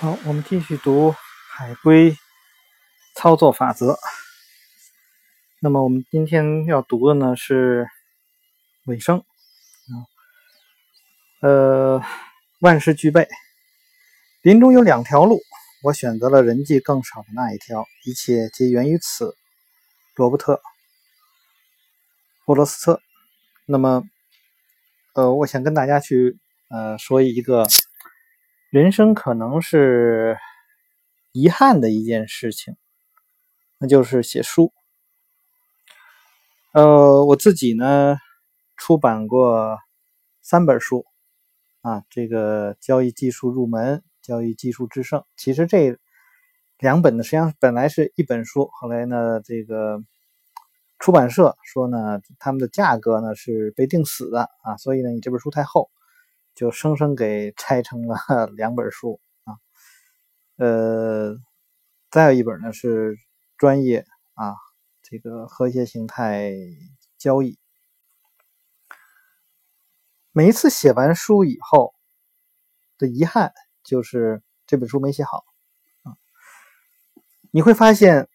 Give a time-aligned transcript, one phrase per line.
[0.00, 1.14] 好，我们继续读
[1.52, 2.16] 海龟
[3.14, 3.98] 操作法则。
[5.60, 7.86] 那么我们今天要读的呢是
[8.86, 9.92] 尾声啊，
[11.42, 12.02] 呃，
[12.60, 13.28] 万事俱备，
[14.40, 15.38] 林中有两条路，
[15.82, 19.36] 我选择了人迹更少的那一条，一切皆源于此。
[20.14, 20.54] 罗伯特·
[22.46, 23.02] 波罗斯特。
[23.66, 24.02] 那么，
[25.12, 26.38] 呃，我想跟大家去
[26.70, 27.66] 呃说一个。
[28.70, 30.38] 人生可能是
[31.32, 32.76] 遗憾的一件事情，
[33.78, 34.72] 那就是写书。
[36.72, 38.16] 呃，我自己呢
[38.76, 39.76] 出版过
[40.40, 41.04] 三本书
[41.80, 45.24] 啊，这个交易技术入门、交易技术制胜。
[45.36, 45.98] 其实这
[46.78, 50.00] 两本呢，实际上本来是一本书，后来呢，这个
[51.00, 55.90] 出版社说呢，他们的价格呢是被定死的啊，所以呢，你这本书太厚。
[56.54, 58.16] 就生生给拆成了
[58.56, 59.56] 两本书啊，
[60.56, 61.36] 呃，
[62.10, 63.16] 再有一本呢是
[63.56, 64.54] 专业啊，
[65.02, 66.52] 这个和谐形态
[67.16, 67.58] 交易。
[70.32, 71.94] 每一次写完书以后
[72.98, 75.44] 的遗憾就是这本书没写好
[76.02, 76.14] 啊。
[77.50, 78.28] 你会发现，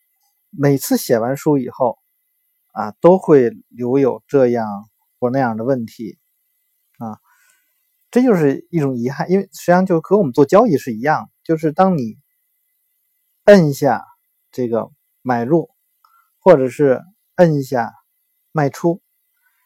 [0.50, 2.00] 每次写完书以后
[2.74, 6.18] 啊，都会留有这样或那样的问题。
[8.16, 12.18] 这就是一种遗憾，因为实际上就和我们做交易是一样，就是当你
[13.44, 14.06] 摁下
[14.54, 14.90] 这个
[15.22, 15.70] 买入，
[16.40, 17.04] 或者是
[17.36, 17.92] 摁下
[18.54, 19.02] 卖出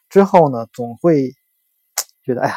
[0.08, 1.32] 之后呢，总会
[2.24, 2.56] 觉得哎呀，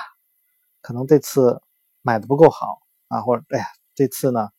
[0.81, 1.61] 可能这次
[2.01, 4.49] 买的不够好啊，或者哎呀，这次呢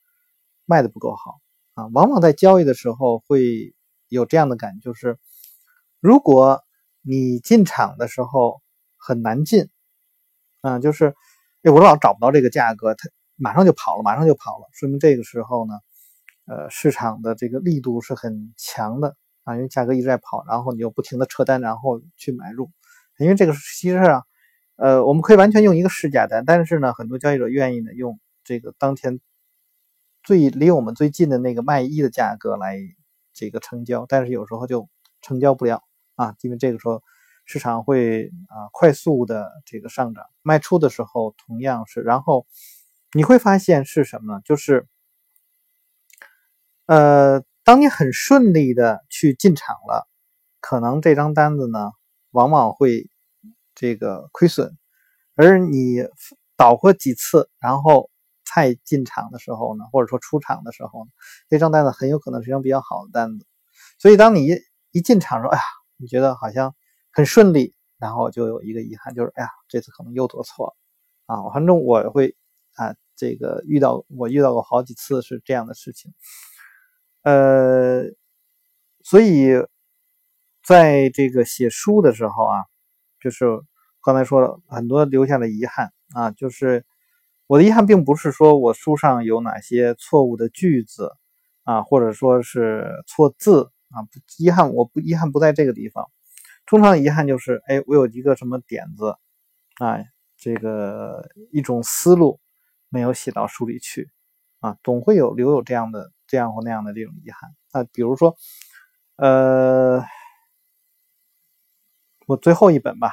[0.66, 1.40] 卖的不够好
[1.74, 1.88] 啊。
[1.88, 3.74] 往往在交易的时候会
[4.06, 5.18] 有这样的感觉，就是
[5.98, 6.62] 如果
[7.00, 8.62] 你进场的时候
[8.96, 9.68] 很难进。
[10.66, 11.14] 嗯，就是，
[11.62, 15.74] 哎，我老找不到这个价格，它马上就跑了，马上就跑了，说明这个时候呢，
[16.46, 22.70] 呃，市场的这个力度是很强的啊，因为价格一直在跑，然后你又不停的撤单，然后去买入，
[23.18, 24.26] 因为这个其实上，
[24.76, 29.20] 呃，我们可以完全用一个市价单，但是呢，很多交易者愿意呢用这个当天
[30.22, 32.78] 最离我们最近的那个卖一的价格来
[33.34, 34.88] 这个成交，但是有时候就
[35.20, 35.82] 成交不了
[36.14, 37.02] 啊，因为这个时候。
[37.46, 42.46] 市场会啊快速的这个上涨，卖出的时候同样是，然后
[43.12, 44.40] 你会发现是什么呢？
[44.44, 44.88] 就是，
[46.86, 50.08] 呃，当你很顺利的去进场了，
[50.60, 51.92] 可能这张单子呢
[52.30, 53.10] 往往会
[53.74, 54.76] 这个亏损，
[55.34, 55.96] 而你
[56.56, 58.10] 倒过几次，然后
[58.54, 61.10] 再进场的时候呢，或者说出场的时候呢，
[61.50, 63.46] 这张单子很有可能是一张比较好的单子，
[63.98, 64.56] 所以当你一
[64.92, 65.62] 一进场说，哎呀，
[65.98, 66.74] 你觉得好像。
[67.14, 70.74] 很顺利，然后就有一个遗憾，就是哎呀，这次可能又做错了
[71.26, 71.50] 啊！
[71.54, 72.34] 反正我会
[72.74, 76.12] 啊，这个遇到我遇到过好几次是这样的事情，
[77.22, 78.02] 呃，
[79.04, 79.52] 所以
[80.64, 82.64] 在这个写书的时候啊，
[83.20, 83.46] 就是
[84.02, 86.84] 刚才说了很多留下的遗憾啊，就是
[87.46, 91.12] 我的遗憾并不是说我书上有哪些错误的句子
[91.62, 94.02] 啊，或者说是错字啊，
[94.38, 96.10] 遗憾我不遗憾不在这个地方。
[96.66, 99.16] 通常的遗憾就是，哎，我有一个什么点子，
[99.76, 99.98] 啊，
[100.38, 102.40] 这个一种思路
[102.88, 104.10] 没有写到书里去，
[104.60, 107.54] 啊，总会有留有这样的这样或那样的这种遗憾。
[107.72, 108.34] 啊，比如说，
[109.16, 110.02] 呃，
[112.26, 113.12] 我最后一本吧，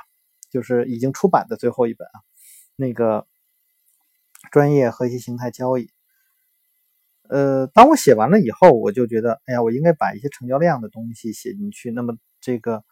[0.50, 2.24] 就是已经出版的最后一本啊，
[2.78, 3.28] 那个
[4.50, 5.90] 专业和谐形态交易。
[7.28, 11.92] 呃，当我写完了以后，我就觉得，哎呀，我应该把一些成交量的东西写进去。
[11.92, 12.86] 那么这个。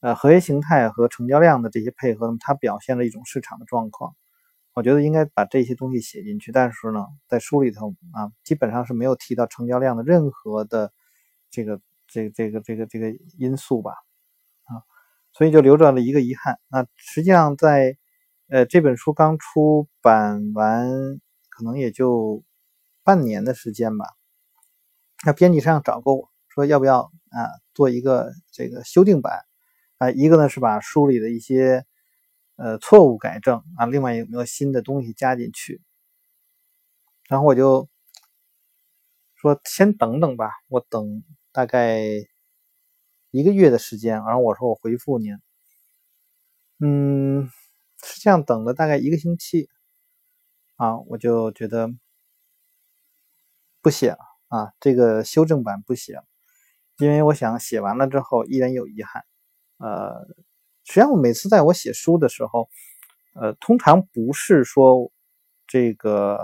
[0.00, 4.16] 呃，合约形态和成交量的这些配合，它表现了一种市场的状况。
[4.72, 10.92] 我觉得应该把这些东西写进去，但是呢，在书里头啊，基本上是没有提到成交量的任何的
[11.50, 13.92] 这个、这、个这个、这个、这个因素吧？
[14.64, 14.80] 啊，
[15.32, 16.58] 所以就留着了一个遗憾。
[16.68, 17.98] 那实际上在
[18.48, 20.88] 呃这本书刚出版完，
[21.50, 22.42] 可能也就
[23.02, 24.06] 半年的时间吧。
[25.26, 29.40] 那编辑上找过我说，要不要啊做一个这个修订版？
[30.00, 31.84] 啊，一个呢是把书里的一些
[32.56, 35.82] 呃错误改正啊，另外有没有新的东西加进去？
[37.28, 37.86] 然后我就
[39.34, 42.00] 说先等等吧，我等大概
[43.30, 45.38] 一个月的时间，然后我说我回复您。
[46.78, 47.50] 嗯，
[48.02, 49.68] 是这样等了大概一个星期
[50.76, 51.90] 啊，我就觉得
[53.82, 54.18] 不写了
[54.48, 56.24] 啊，这个修正版不写了，
[56.96, 59.26] 因为我想写完了之后依然有遗憾。
[59.80, 60.26] 呃，
[60.84, 62.68] 实际上我每次在我写书的时候，
[63.34, 65.10] 呃，通常不是说
[65.66, 66.38] 这个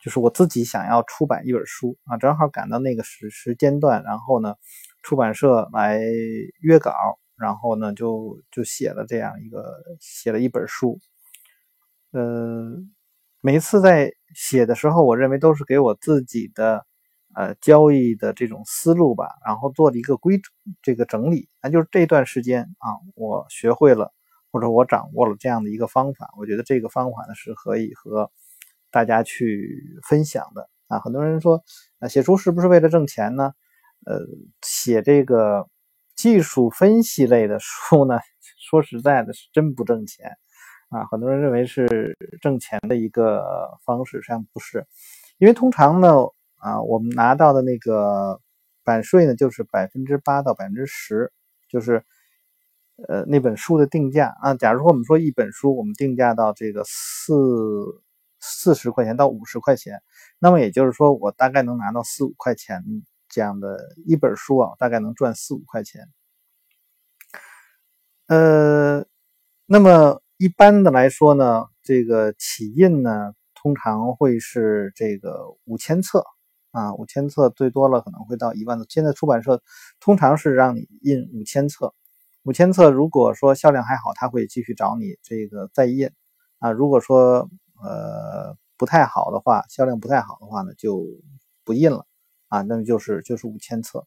[0.00, 4.54] 就是我自己想要出版一本书啊，正好赶到那个时时间段，然后呢，
[5.02, 6.00] 出版社来
[6.60, 6.92] 约稿，
[7.36, 9.64] 然后呢就就写了这样一个
[10.00, 10.98] 写了一本书。
[12.12, 12.76] 呃，
[13.40, 16.84] 每次在写的时候，我认为都是给我自己的
[17.34, 20.40] 呃交易的这种思路吧，然后做了一个规
[20.82, 21.48] 这个整理。
[21.62, 24.12] 那就是这段时间啊，我学会了
[24.50, 28.30] 或者我掌握了这样的一个方法，我觉得这个方法呢是可以和。
[28.94, 31.64] 大家去分享的啊，很多人说
[31.98, 33.54] 啊，写书是不是为了挣钱呢？
[34.04, 34.18] 呃，
[34.60, 35.66] 写这个
[36.14, 38.20] 技术分析类的书呢，
[38.60, 40.36] 说实在的，是真不挣钱
[40.90, 41.06] 啊。
[41.10, 44.86] 很多人认为是挣钱的一个方式，实际上不是，
[45.38, 46.10] 因为通常呢，
[46.62, 48.40] 啊，我们拿到的那个
[48.84, 51.30] 版税呢，就是百分之八到百分之十，
[51.68, 52.04] 就是
[53.08, 54.54] 呃那本书的定价啊。
[54.54, 58.02] 假如说我们说一本书，我们定价到这个四。
[58.44, 60.02] 四十块钱到五十块钱，
[60.40, 62.82] 那么也就是说，我大概能拿到四五块钱
[63.28, 66.08] 这样的一本书啊，大概能赚四五块钱。
[68.26, 69.06] 呃，
[69.64, 76.24] 那么一般的来说呢，这个起印呢，通常会是这个五千册
[76.72, 78.86] 啊，五千册最多了可能会到一万多。
[78.88, 79.62] 现在出版社
[80.00, 81.94] 通常是让你印五千册，
[82.42, 86.10] 五千册如果说销量还好，他会继续找你这个再印
[86.58, 86.72] 啊。
[86.72, 87.48] 如果说
[87.82, 91.04] 呃，不太好的话，销量不太好的话呢，就
[91.64, 92.06] 不印了
[92.48, 92.62] 啊。
[92.62, 94.06] 那么就是就是五千册。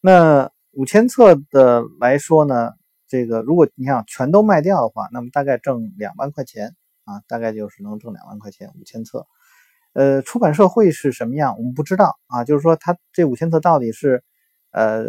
[0.00, 2.72] 那五千册的来说呢，
[3.06, 6.74] 这个如果你想全都卖掉的话，那么大概挣两万块钱
[7.04, 9.26] 啊，大概就是能挣两万块钱五千册。
[9.96, 12.44] 呃，出版社会是什么样，我们不知道啊。
[12.44, 14.22] 就是说，他这五千册到底是
[14.72, 15.04] 呃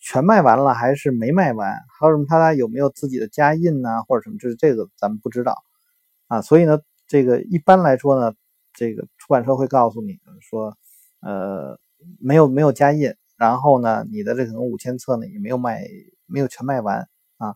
[0.00, 5.62] 全卖完了还是没卖完，还有什么他有没有自己的加印呢，或者什么，这这个咱们不知道
[6.28, 6.42] 啊。
[6.42, 6.80] 所以呢。
[7.08, 8.32] 这个一般来说呢，
[8.72, 10.78] 这个出版社会告诉你说，
[11.20, 11.78] 呃，
[12.18, 15.84] 没有没有加印，然后呢，你的这可能五千册呢也没有卖，
[16.24, 17.06] 没有全卖完
[17.36, 17.54] 啊。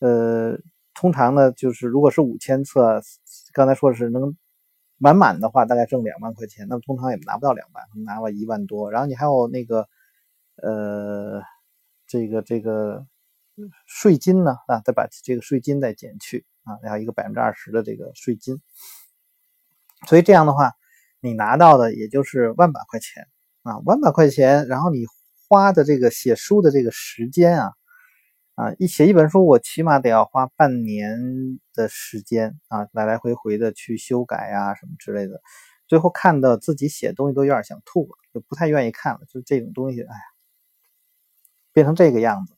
[0.00, 0.58] 呃，
[0.92, 3.00] 通常呢就是如果是五千册，
[3.54, 4.36] 刚才说的是能
[4.98, 8.90] 满满的话，大概挣两万块钱，那么通常也拿不到两万，拿了一万多。
[8.90, 9.88] 然后你还有那个
[10.62, 11.42] 呃，
[12.06, 13.06] 这个这个
[13.86, 16.44] 税金呢啊，再把这个税金再减去。
[16.66, 18.60] 啊，然后一个百分之二十的这个税金，
[20.08, 20.72] 所以这样的话，
[21.20, 23.28] 你拿到的也就是万把块钱
[23.62, 25.04] 啊，万把块钱，然后你
[25.48, 27.72] 花的这个写书的这个时间啊，
[28.56, 35.40] 啊，一写一本书，我起码得要花半年的时间啊，来来回回的去修改啊，什么之类的，
[35.86, 40.22] 最后看到自己写东西都有点想吐了，就不太愿意看了，就这种东西，哎呀，
[41.72, 42.54] 变成这个样子，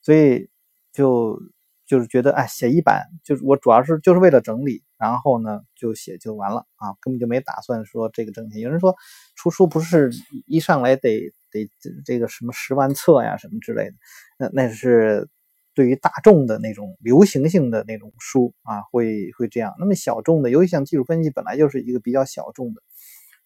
[0.00, 0.48] 所以
[0.92, 1.38] 就。
[1.86, 8.60] 就是觉得哎，写一版就是我主要是就是为了整理，然后呢就写就完了啊，根本就没打算说这个挣钱。
[8.60, 8.94] 有人说
[9.34, 10.12] 出书不是
[10.46, 11.68] 一上来得得
[12.04, 13.96] 这个什么十万册呀什么之类的，
[14.38, 15.28] 那那是
[15.74, 19.74] 对于大众的那种流行性的那种书啊，会会这样。
[19.78, 22.82] 那么小众的，尤其像技术分析本来就是一个比较小众的，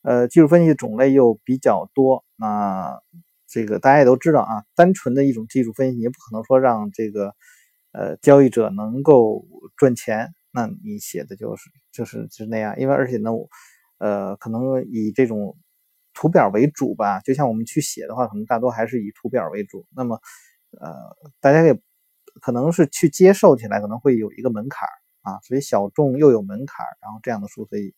[0.03, 3.01] 呃，技术分析种类又比较多，那
[3.47, 7.35] 这个大家也都知道啊，单纯的一种技术分析也不可能说让这个。
[7.97, 13.31] 呃，交易者能够赚钱，那你写的就是就是就是那样，因为而且呢，
[13.99, 15.57] 呃，可能以这种
[16.13, 19.87] 图表为主吧，就像我们去写的话，可能大多还是以图表为主。
[19.95, 20.19] 那么，
[20.81, 20.91] 呃，
[21.41, 21.73] 大家也
[22.41, 24.89] 可能是去接受起来，可能会有一个门槛
[25.23, 27.95] 啊，所以小众又有门槛，然后这样的书，所以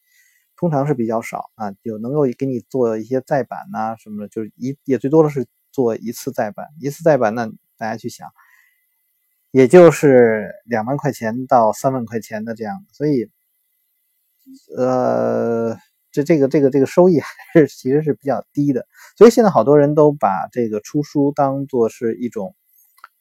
[0.57, 8.29] 通常是比较少啊，有能够给你做一些再版呐什么的，就是一也最多的是做一次再版，一次再版，那大家去想。
[9.53, 13.31] 也就是两万块钱到三万块钱的这样，所以，
[14.77, 15.79] 呃，
[16.13, 18.87] 这这个这个这个收益还是其实是比较低的。
[19.17, 22.55] 所以现在好多人都把这个出书当做是一种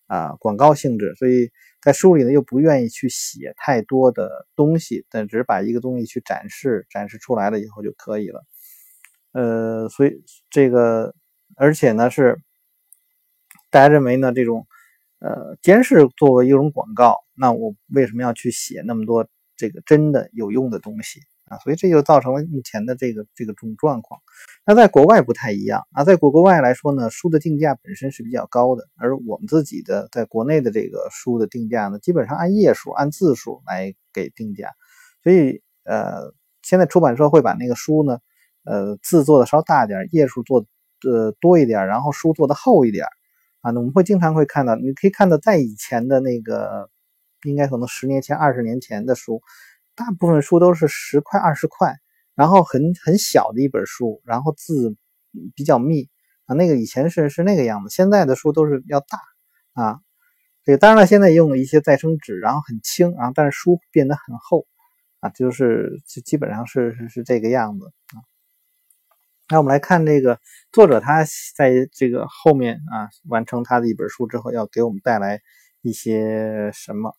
[0.08, 8.44] 啊广告性质，所以在书里呢又不愿意去写太多的东西，但只是把一个东西去展示，展示出来了以后就可以了。
[9.32, 11.14] 呃，所以这个
[11.56, 12.40] 而且呢是
[13.70, 14.66] 大家认为呢这种。
[15.20, 21.58] 呃，监视作为一种广告，那我为什么要去写那么多这个真的有用的东西啊？
[21.60, 24.22] 所以这就造成了目前的这个这个种状况。
[24.66, 34.70] 那在国外不太一样啊，在国国外来说呢，书的定价本身是比较高的，而我们自己的在国内的这个书的定价呢，基本上按页数、按字数来给定价。
[35.24, 38.20] 所以呃，现在出版社会把那个书呢，
[38.64, 40.66] 呃，字做的稍大点，页数做
[41.00, 43.06] 的多一点，然后书做的厚一点。
[43.62, 46.90] 啊，那我们会经常会看到，你可以看到在以前的那个，
[47.46, 49.42] 应该可能十年前、二十年前的书，
[49.96, 51.96] 大部分书都是十块、二十块
[52.36, 54.96] 然后很很小的一本书，然后字
[55.56, 56.10] 比较密
[56.46, 59.20] 啊，那个以前是是那个样子，现在的书都是要大
[59.74, 60.00] 啊。
[60.64, 64.66] 这个当然了，现在用了一些再生纸，然后很轻啊，但是书变得很厚
[65.20, 68.20] 啊，就是就基本上是是是这个样子啊。
[69.48, 70.40] 那我们来看这个
[70.72, 71.24] 作者，他
[71.56, 75.40] 在这个后面啊完成他的一本书之后，要给我们带来
[75.82, 77.16] 一些什么？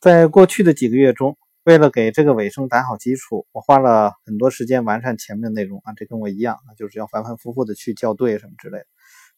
[0.00, 8.86] 在过去的几个月中，为了给这个尾声打好基础，我花了很多时间完善前面的内容啊，这跟我一样啊，就是要反反复复的去校对什么之类的。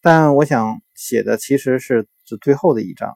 [0.00, 3.14] 但我想写的其实是最最后的一章。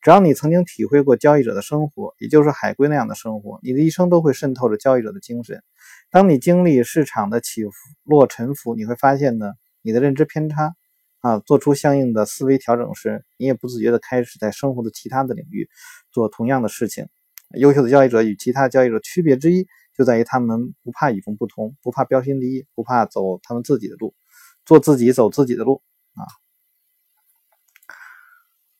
[0.00, 5.62] 只要你曾经体会过交易者的生活，也就是海龟那样的生活，你的一生都会渗透着交易者的精神。
[6.10, 7.70] 当你经历市场的起伏
[8.02, 10.74] 落沉浮，你会发现呢，你的认知偏差
[11.24, 15.70] 啊，做出相应的思维调整时，你也不自觉地开始在生活的其他的领域
[16.12, 17.08] 做同样的事情。
[17.56, 19.66] 优秀的交易者与其他交易者区别之一，
[19.96, 24.14] 就在于他们不怕与众不同，不怕标新立异，不怕走他们自己的路，
[24.66, 25.80] 做自己走自己的路
[26.12, 26.28] 啊。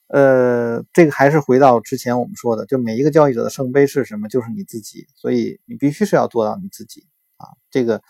[0.08, 7.06] 呃，这个还是回到之前我们说的，就每一个交易者的圣杯是什么，就是你自己，所以你必须是要做到你自己
[7.38, 7.48] 啊。
[7.70, 8.02] 这个，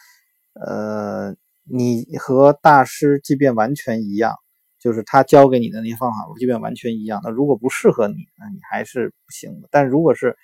[0.55, 4.35] 呃，你和大师即便完全一样，
[4.79, 9.69] 就是他教给你的那些方法，即便完全一样，那如果不适合你，那你还是不行的。
[9.71, 10.37] 但如果是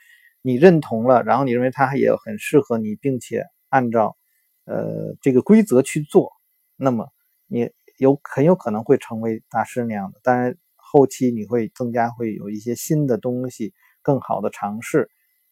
[0.43, 4.17] 你认同了，然后你认为他也很适合你，并且按照
[4.65, 6.33] 呃这个规则去做，
[6.77, 7.09] 那么
[7.47, 10.21] 你有很有可能会成为大师那样的。
[10.23, 10.57] 当然。
[10.93, 13.73] 后期你会增加会有一些新的东西，
[14.03, 15.09] 更好的尝试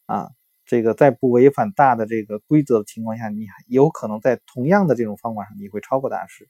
[0.07, 0.31] 啊，
[0.69, 6.49] 这个在不违反大的这个规则的情况下，你有可能在同样的这种方法上，你会超过大师。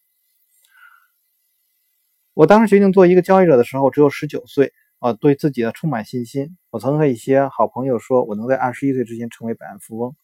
[2.35, 6.59] 我当时决定做一个交易者的时候，只有十九岁啊，对自己的充满信心。
[6.71, 10.15] 我曾和一些好朋友说，我能在二十一岁之前成为百万富翁。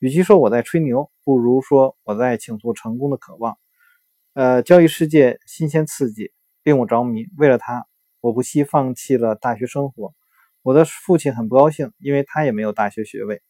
[0.00, 3.56] 与其说我在吹牛，不如说我在倾诉成功的渴望。
[4.34, 6.32] 呃，交易世界新鲜刺激，
[6.64, 7.26] 令我着迷。
[7.38, 7.86] 为了它。
[8.20, 10.14] 我不惜放弃了大学生活，
[10.64, 13.42] 我的父亲很不高兴，因为他也没有大学学位，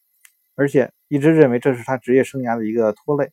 [0.53, 3.31] 而且一直认为这是他职业生涯的一个拖累。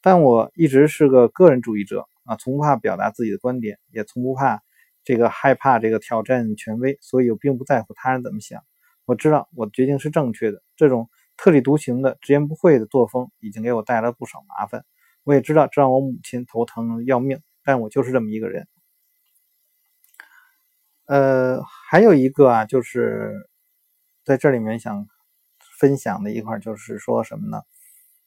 [0.00, 4.62] 但我一直是个个人主义者啊，从不怕表达自己的观点，也从不怕
[5.02, 8.62] 这个害怕这个挑战权威，所以我并不在乎他人怎么想。
[9.06, 10.62] 我知道我的决定是正确的。
[10.76, 14.84] 这种特立独行的、直言不讳的作风已经给我带来了不少麻烦。
[15.24, 18.68] 我也知道这让我母亲头疼要命，但我就是这么一个人。
[21.06, 23.48] 呃，还有一个啊，就是
[24.24, 25.06] 在这里面想
[25.78, 27.62] 分享的一块，就是说什么呢？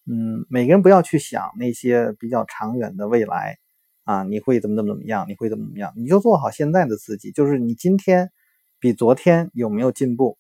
[0.05, 3.57] 嗯，每个人不要去想那些比较长远的未来
[4.05, 5.25] 啊，你会怎么怎么怎么样？
[5.27, 5.91] 你会怎么怎么样？
[5.97, 8.31] 你就做好现在的自己，就是你今天
[8.79, 10.37] 比昨天有没有进步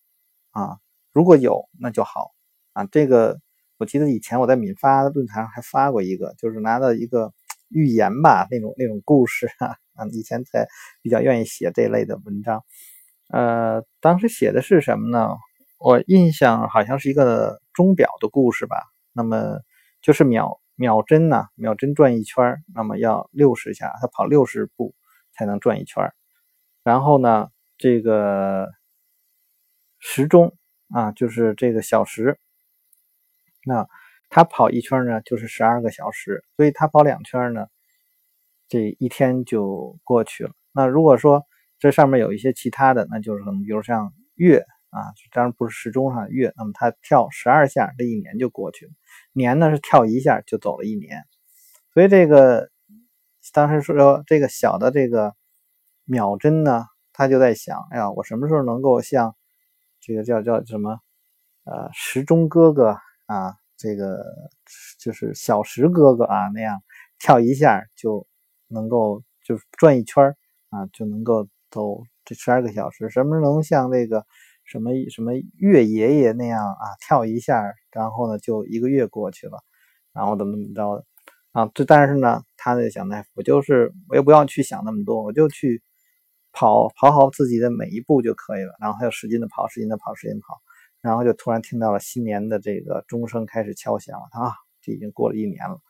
[0.51, 0.77] 啊？
[1.11, 2.31] 如果有，那就好
[2.71, 2.85] 啊。
[2.85, 3.41] 这个
[3.77, 7.33] 我记得以前我在敏发论坛上还发过一个，就是拿到一个
[7.67, 9.75] 预言吧，那种那种故事啊。
[9.99, 10.67] 啊，以前才
[11.01, 12.63] 比较愿意写这类的文章，
[13.29, 15.35] 呃，当时写的是什么呢？
[15.77, 18.77] 我印象好像是一个钟表的故事吧。
[19.13, 19.59] 那么
[20.01, 24.95] 就是秒秒针呢，秒针转一圈，那么要六十下，它跑六十步
[25.33, 26.11] 才能转一圈。
[26.83, 28.69] 然后呢，这个
[29.99, 30.55] 时钟
[30.89, 32.39] 啊，就是这个小时，
[33.65, 33.87] 那
[34.29, 37.67] 它跑一圈呢，就是十二个小时，所以它跑两圈呢。
[38.69, 40.51] 这一天就过去了。
[40.71, 41.43] 那如果说
[41.79, 48.91] 这上面有一些其他的，那就是可能，比如像月啊，当然不是时钟上月，那么它跳十二下，这一年就过去了。
[49.33, 51.23] 年呢是跳一下就走了一年。
[51.93, 52.69] 所以这个
[53.51, 55.33] 当时说这个小的这个
[56.05, 59.35] 秒针呢，他就在想，哎呀，我什么时候能够像
[59.99, 60.99] 这个叫叫什么
[61.63, 64.23] 呃时钟哥哥啊，这个
[64.99, 66.83] 就是小时哥哥啊那样
[67.17, 68.27] 跳一下就。
[68.69, 70.35] 能够就是转一圈
[70.69, 73.09] 啊，就能够走这十二个小时。
[73.09, 74.25] 什么时候能像那个
[74.63, 79.63] 什么什么月爷爷那样啊，跳一下，然后呢就一个月过去了，
[80.13, 81.05] 然后怎么怎么着的
[81.51, 81.69] 啊？
[81.73, 85.81] 这但是呢，他就想呢，我就是我也不要去想那么多，我就去
[86.51, 88.75] 跑跑好自己的每一步就可以了。
[88.79, 90.61] 然后他就使劲的跑，使劲的跑，使劲跑，
[91.01, 94.27] 然后就突然听到了新年的这个钟声开始敲响了。
[94.31, 95.81] 啊，这已经过了一年了。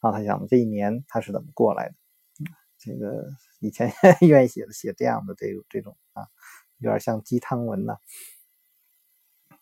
[0.00, 1.94] 然后他想，这一年他是怎么过来的？
[2.84, 3.26] 这个
[3.60, 6.26] 以前 愿意写的写这样的这种这种啊，
[6.78, 7.96] 有点像鸡汤文呢。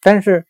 [0.01, 0.47] 但是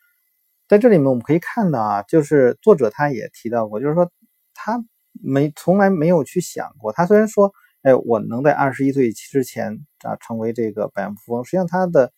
[0.68, 4.10] 在这里面我们可以看到啊，就是作者他也提到过，就是说
[4.54, 7.52] 他没从来没有去想过，他虽然说，
[7.82, 12.12] 哎，我能在二十一岁之前啊成为这个百万富翁，实际上他的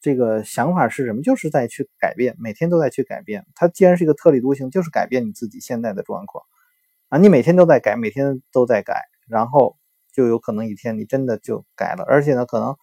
[0.00, 1.22] 这个想法是什么？
[1.22, 3.44] 就是在去改变，每天都在去改变。
[3.56, 6.44] 它既然是一个特立独行，就是改变你自己现在的状况
[7.08, 7.18] 啊！
[7.18, 9.76] 你每天都在改，每天都在改，然后
[10.16, 12.74] 就有可能一天你真的就改了，而且呢，可能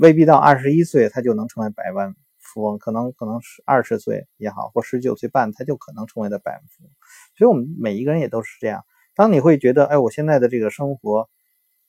[0.00, 6.90] 未必到二十一岁他就能成为百万富翁，可能可能是二十岁也好，或十九岁半他就可能成为了百万富翁。
[7.36, 8.84] 所以，我们每一个人也都是这样。
[9.14, 11.28] 当你会觉得，哎，我现在的这个生活，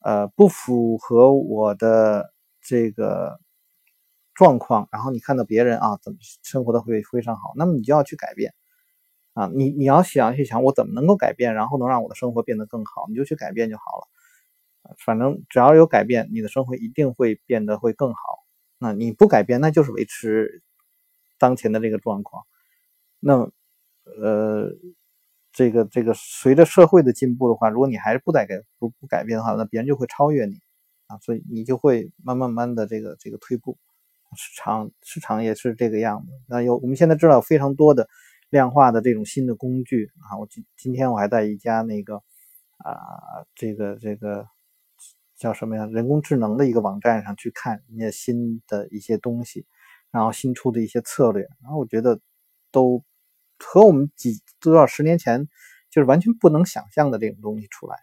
[0.01, 2.31] 呃，不符合我的
[2.61, 3.39] 这个。
[4.33, 8.53] 状况，然后你看到别人啊，怎么生活的会非常好，那么你就要去改变
[9.33, 14.07] 啊，你你要想去想我怎么能够改变，然后能让我的生活变得更好，你就去改变就好了。
[14.97, 18.19] 反正只要有改变，你的生活一定会变得会更好。
[18.77, 20.63] 那你不改变，那就是维持
[21.37, 22.43] 当前的这个状况。
[23.19, 23.51] 那
[24.03, 24.71] 呃，
[25.51, 30.59] 这个这个随着社会的进步的话，如果你还是不改改不不改变的话，那别人就会超越你
[31.07, 33.77] 啊，所以你就会慢慢慢的这个这个退步。
[34.35, 36.31] 市场市场也是这个样子。
[36.47, 38.07] 那有我们现在知道非常多的
[38.49, 40.39] 量化的这种新的工具啊。
[40.39, 42.23] 我今今天我还在一家那个
[42.77, 42.95] 啊，
[43.53, 44.47] 这个这个
[45.41, 45.87] 叫什么呀？
[45.87, 49.65] 人工智能的一个网站上去看人家新的一些东西，
[50.11, 52.19] 然后新出的一些策略，然后我觉得
[52.71, 53.03] 都
[53.57, 55.49] 和我们几多少十年前
[55.89, 57.97] 就是完全不能想象的这种东西出来。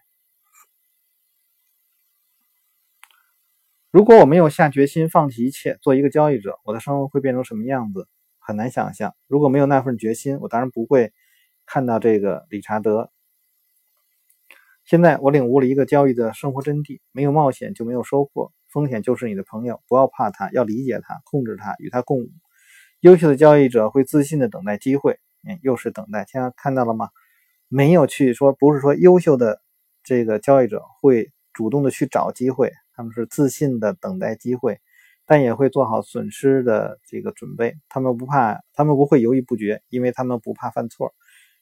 [3.89, 8.09] 如果我没有下决心放弃一切，做一个交易者，我的生活会变成什么样子？
[8.37, 9.15] 很难想象。
[9.27, 11.13] 如果没有那份决心，我当然不会
[11.65, 13.09] 看到这个理查德。
[14.89, 22.31] 现在我领悟了一个交易的生活真谛：没有冒险就没有收获，风险就是你的朋友，不要怕它，要理解它，控制它，与它共舞。
[23.01, 26.25] 优秀的交易者会自信的等待机会，嗯，又是等待。
[26.27, 27.09] 现在看到了吗？
[27.67, 29.61] 没有去说，不是说优秀的
[30.03, 32.71] 这个交易者会主动的去找机会。
[32.95, 34.79] 他们是自信的等待机会，
[35.27, 37.75] 但也会做好损失的这个准备。
[37.89, 41.13] 他们不怕，他们不会犹豫不决，因为他们不怕犯错。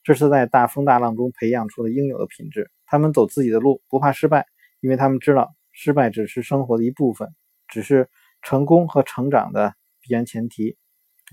[0.07, 2.71] 这是在大风大浪中培养出的应有的品质。
[2.85, 4.45] 他们走自己的路，不怕失败，
[4.79, 7.35] 因为他们知道失败只是生活的一部分，
[7.67, 8.07] 只是
[8.41, 10.77] 成功和成长的必然前提。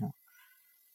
[0.01, 0.11] 啊，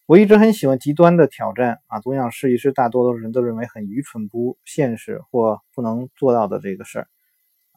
[0.04, 7.08] 我一直很喜欢极端的挑战啊，总想试一试大多数人都认为很愚蠢、不现实或不能做到的这个事儿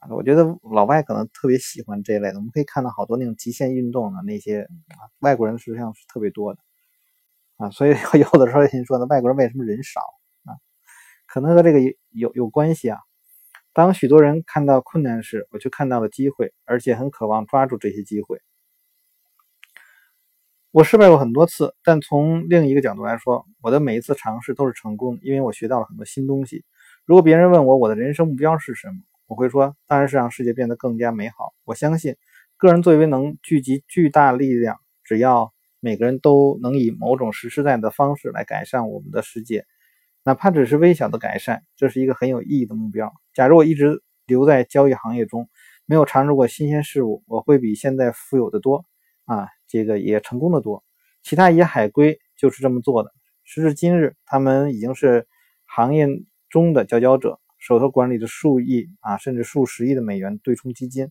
[0.02, 0.10] 啊。
[0.14, 6.60] 我觉得老外可能特别喜欢这一类的，我们可以看到好多那种极限运动的那些啊，外国人实际上是特别多的
[7.58, 10.02] 啊，所以有的时候人说呢，外国人为什么人少
[10.46, 10.58] 啊？
[11.28, 11.80] 可能和这个
[12.12, 13.00] 有有关系啊。
[13.74, 18.40] 当许多人看到困难时，我就看到了机会，而且很渴望抓住这些机会。
[20.72, 26.66] 我失败过很多次，但从另一个角度来说，我的每一次尝试都是成功，因为我学到了很多新东西。
[27.06, 28.96] 如果别人问我我的人生目标是什么？
[29.28, 31.54] 我会说，当然是让世界变得更加美好。
[31.64, 32.16] 我相信，
[32.58, 35.53] 个人作为能聚集巨大力量，只要
[35.84, 39.66] 每个人都能以某种实实在在的方式来改善我们的世界，
[40.24, 43.12] 哪怕只是微小的改善，这是一个很有意义的目标。
[43.34, 45.50] 假如我一直留在交易行业中，
[45.86, 48.86] 没有尝试过新鲜事物，我会比现在富有的多
[49.26, 50.86] 啊，这个也成功的多。
[51.22, 53.12] 其他一些海归就是这么做的。
[53.44, 55.28] 时至今日，他们已经是
[55.66, 56.08] 行业
[56.50, 57.42] 中的佼佼者。
[57.60, 61.10] 手头管理着数亿啊，甚至数十亿的美元对冲基金。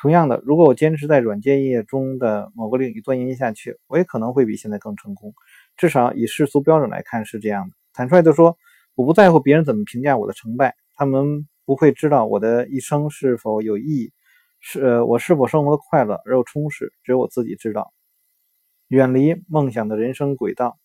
[0.00, 5.34] 同样的，如果我坚持在软件业中的某个领域钻研下去，我也可能会比现在更成功。
[5.76, 7.74] 至少以世俗标准来看是这样的。
[7.92, 8.56] 坦率地说，
[8.94, 14.12] 我不在乎别人怎么评价我的成败，他们不会知道我的一生是否有意义，
[14.60, 17.92] 是呃我是否生活的快乐而又充实，只有我自己知道。
[18.86, 20.78] 远离梦想的人生轨道。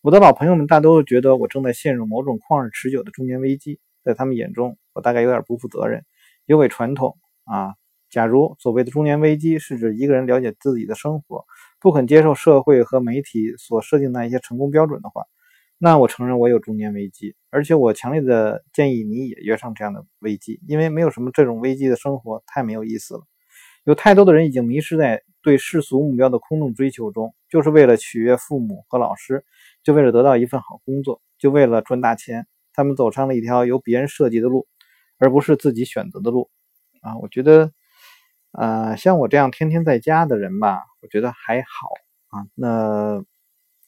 [0.00, 3.80] 我的老朋友们大都觉得我正在陷入某种旷日持久的中年危机。
[4.02, 6.04] 在他们眼中，我大概有点不负责任，
[6.46, 7.74] 有违传统啊。
[8.14, 11.44] 假如所谓的中年危机是指一个人了解自己的生活，
[11.80, 15.24] 不肯接受社会和媒体所设定的一些成功标准的话，
[15.78, 23.22] 那我承认我有中年危机，而且我强烈的建议你也约上这样的危机，因为没有什么这种危机的生活太没有意思了。
[23.82, 29.44] 有太多的人已经迷失在对世俗目标的空洞追求中，就是为了取悦父母和老师，
[29.82, 32.46] 就为了得到一份好工作，就为了赚大钱。
[32.72, 34.68] 他们走上了一条由别人设计的路，
[35.18, 36.48] 而不是自己选择的路
[37.02, 37.18] 啊！
[37.18, 37.72] 我觉得，
[38.56, 41.88] 呃，像我这样天天在家的人吧，我觉得还好
[42.28, 42.46] 啊。
[42.54, 43.24] 那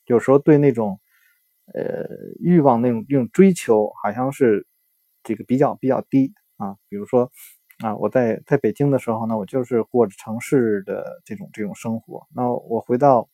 [0.07, 1.01] 有时候对那种
[1.73, 2.05] 呃
[2.41, 4.67] 欲望那种那种追求，好像是
[5.23, 6.77] 这个比较比较低啊。
[6.89, 7.31] 比如说
[7.85, 12.27] 啊，我在在北京的时候呢，我就是过着城市的这种这种生活。
[12.35, 13.29] 那我回到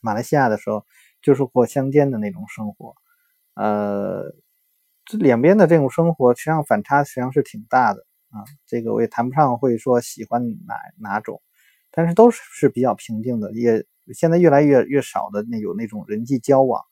[0.00, 0.84] 马来西亚的时候，
[1.22, 2.94] 就是过乡间的那种生活。
[3.54, 4.32] 呃，
[5.04, 8.44] 这两边的这种生活，实际上反差实际上是挺大的啊。
[8.66, 11.40] 这个我也谈不上会说喜欢哪哪种，
[11.90, 16.82] 但是都是是比较平静的，也现在越来越越少的那有那种人际交往，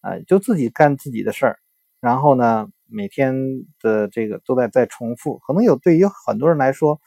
[0.00, 1.58] 啊，就自己干自己的事儿，
[2.00, 3.34] 然后呢，每天
[3.80, 7.00] 的这个都在在重复，可能有对于很多人来说，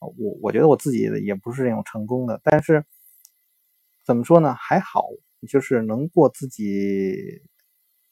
[0.00, 2.84] 我我觉得我自己也不是那种成功的，但是
[4.04, 5.04] 怎么说呢，还好，
[5.48, 7.42] 就是能过自己。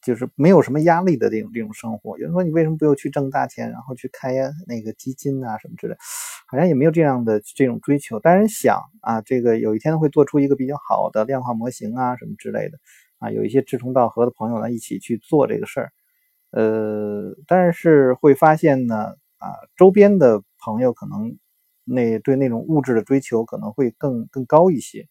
[0.07, 2.17] 就是没有什么压力的这种这种生活。
[2.17, 4.33] 有人说你为什么不用去挣大钱，然后去开
[4.69, 5.97] 那个基金啊什么之类，
[6.47, 8.21] 好像也没有这样的这种追求。
[8.21, 12.79] 当然想啊，这个有一天会做出一个比较好的量化模型啊什么之类的
[13.19, 15.93] 啊，有一些志同道合的朋友呢一起去做这个事儿。
[16.53, 21.37] 呃，但是会发现呢啊，周边的朋友可能
[21.83, 25.09] 那对那种物质的追求可能会更更高一些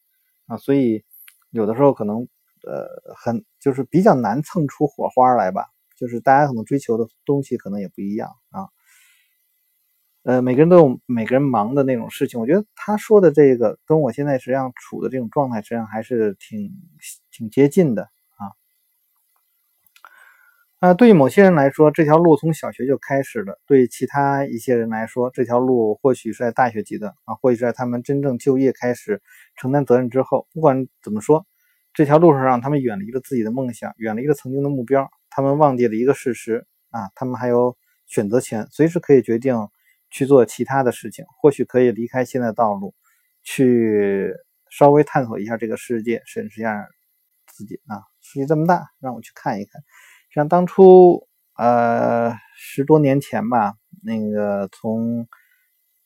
[0.48, 1.04] 啊，所以
[1.52, 2.30] 有的时候可能。
[2.66, 5.66] 呃，很就是比较难蹭出火花来吧，
[5.98, 8.68] 就是大家可能追求的东西可能也不一样啊。
[10.24, 16.72] 呃，每个人都有每个人忙的那种事情，我觉得他说的这个跟我现在实际上处的这种状态实际上还是挺
[17.32, 18.58] 挺接近的啊。
[20.80, 29.22] 啊，对于某些人来说，这条路从小学就开始了；对其他一些人来说，这条路或许是在大学阶段啊，或许是在他们真正就业开始
[29.56, 30.48] 承担责任之后。
[30.54, 31.46] 不管怎么说。
[31.96, 35.10] 这条路上让他们远离了自己的梦想，远离了曾经的目标。
[35.30, 39.56] 他们忘记了一个事实啊，他们还有选择权，随时可以决定
[40.10, 41.24] 去做其他的事情。
[41.42, 42.94] 或许可以离开现在道路，
[43.44, 44.34] 去
[44.70, 46.86] 稍微探索一下这个世界，审视一下
[47.48, 48.04] 自己啊。
[48.22, 49.82] 世界这么大，让我去看一看。
[50.34, 51.26] 像当初
[51.58, 55.30] 呃十多年前吧，那个从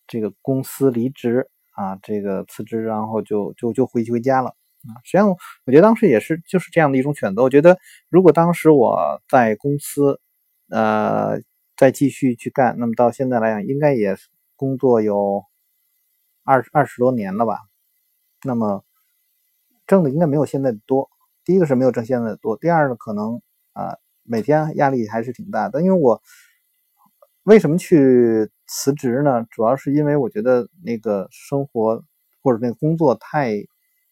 [0.05, 4.55] 这个公司离职啊，这个辞职，然后就就就回去回家了。
[4.87, 7.43] 啊，实际上我觉得当时也是就是这样的一种选择。
[7.43, 10.21] 我觉得如果当时我在公司，
[10.69, 11.41] 呃，
[11.75, 14.15] 再继续去干，那么到现在来讲，应该也
[14.55, 15.43] 工作有
[16.45, 17.59] 二二十多年了吧。
[18.45, 18.85] 那么
[19.85, 21.09] 挣的应该没有现在的多。
[21.43, 23.41] 第一个是没有挣现在的多，第二呢，可能
[23.73, 25.81] 啊每天压力还是挺大的。
[25.81, 26.21] 因为我
[27.43, 29.45] 为什么去辞职呢？
[29.51, 32.01] 主要是因为我觉得那个生活
[32.41, 33.65] 或者那个工作太。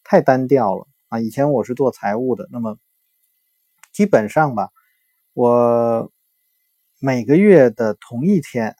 [0.10, 1.20] 太单调了啊！
[1.20, 2.78] 以前我是做财务的，那么
[3.91, 4.70] 基本上吧，
[5.34, 6.10] 我
[7.02, 8.78] 每个月的同一天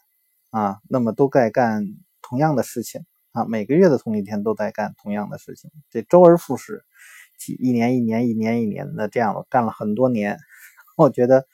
[0.52, 1.84] 啊，那么都在干
[2.22, 6.86] 同样的事情啊，每个月的同一天都在干同样的事情，这周而复始，
[7.38, 10.38] 几一年一年一年一年的这样干了很多年，
[10.96, 11.46] 我觉得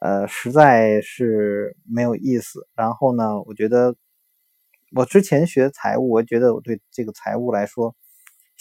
[0.00, 2.66] 呃实在是没有意思。
[2.74, 3.94] 然后呢，我觉得
[4.96, 7.94] 我之前学财务，我觉得我对这个财务来说。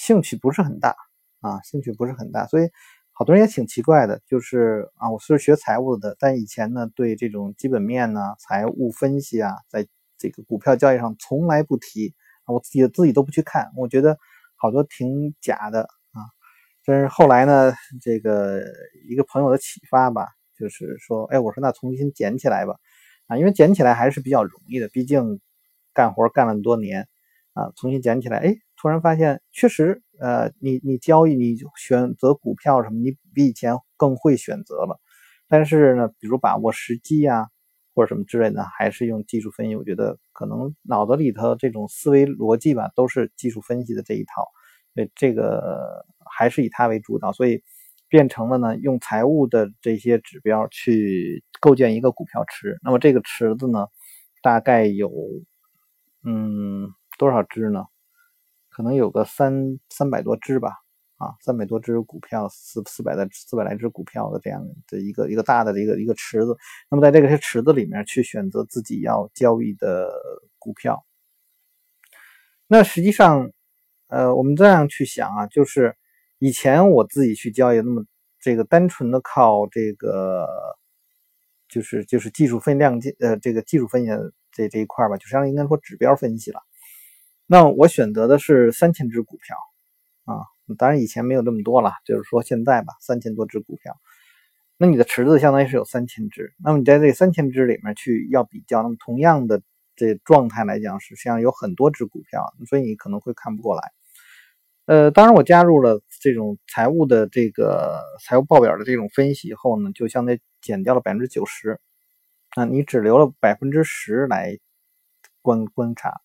[0.02, 0.96] 兴趣不是很大
[1.42, 2.68] 啊，兴趣不是很大，所以
[3.12, 9.88] 好多人也挺奇怪的，就是啊，我是学财务的，但以前呢对这种基本面呢、财务分析啊，在
[10.18, 12.16] 这个股票交易上从来不提，
[12.48, 14.18] 我自己自己都不去看，我觉得
[14.56, 16.26] 好多挺假的啊。
[16.84, 18.60] 但是后来呢，这个
[19.08, 22.74] 一个朋友的启发吧，就是说，哎，我说那重新捡起来吧，
[23.28, 25.40] 啊，因为捡起来还是比较容易的，毕竟
[25.94, 27.08] 干活干了多年
[27.54, 28.56] 啊，重新捡起来，哎。
[28.82, 35.00] 突然发现，确实，呃，你你交易，你选择股票什么，你比以前更会选择了。
[35.48, 37.48] 但是呢，比如把握时机呀，
[37.94, 39.76] 或者什么之类的，还是用技术分析。
[39.76, 44.48] 我觉得可能脑子里头这种思维逻辑吧，都是技术分析的这一套。
[44.96, 46.04] 所以这个
[46.36, 47.62] 还是以它为主导，所以
[48.10, 52.80] 变成了呢，用财务的这些指标去构建一个股票池。
[52.84, 53.86] 那么这个池子呢，
[54.42, 55.12] 大概有，
[56.26, 56.90] 嗯，
[57.20, 57.86] 多少只呢？
[58.72, 60.72] 可能有个三三百多只吧，
[61.18, 66.58] 啊，三百多只股票，四四百的四百来只股票的这样的一个一个大的一个一个池子。
[66.90, 70.10] 那么在这个池子里面去选择自己要交易的
[70.58, 71.06] 股票。
[72.66, 73.52] 那实际上，
[74.08, 75.94] 呃，我们这样去想啊，就是
[76.40, 78.06] 以前我自己去交易，那么
[78.40, 80.48] 这个单纯的靠这个，
[81.68, 84.12] 就是就是技术分量呃，这个技术分析
[84.54, 86.62] 这这一块吧，就实际上应该说指标分析了。
[87.52, 89.58] 那我选择的是三千只股票，
[90.24, 90.40] 啊，
[90.78, 93.98] 当然以前没有这么多了，就是说现在吧，三千多只股票，
[94.78, 99.62] 那你的池子相当于是有三千只，那么你在这三千只里面去要比较，那么同样的
[99.98, 103.92] 这状态来讲，实际上有很多只股票，所以你可能会看不过来。
[104.86, 111.82] 呃，当然我加入了这种财务的这个财务报表的这种分析以后呢，就相当于减掉了百分之九十，
[112.56, 114.58] 那，你只留了百分之十来
[115.42, 116.22] 观观察。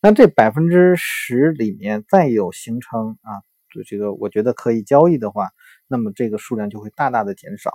[0.00, 3.42] 那这百分之十里面再有形成啊，
[3.84, 5.50] 这个我觉得可以交易的话，
[5.88, 7.72] 那么这个数量就会大大的减少。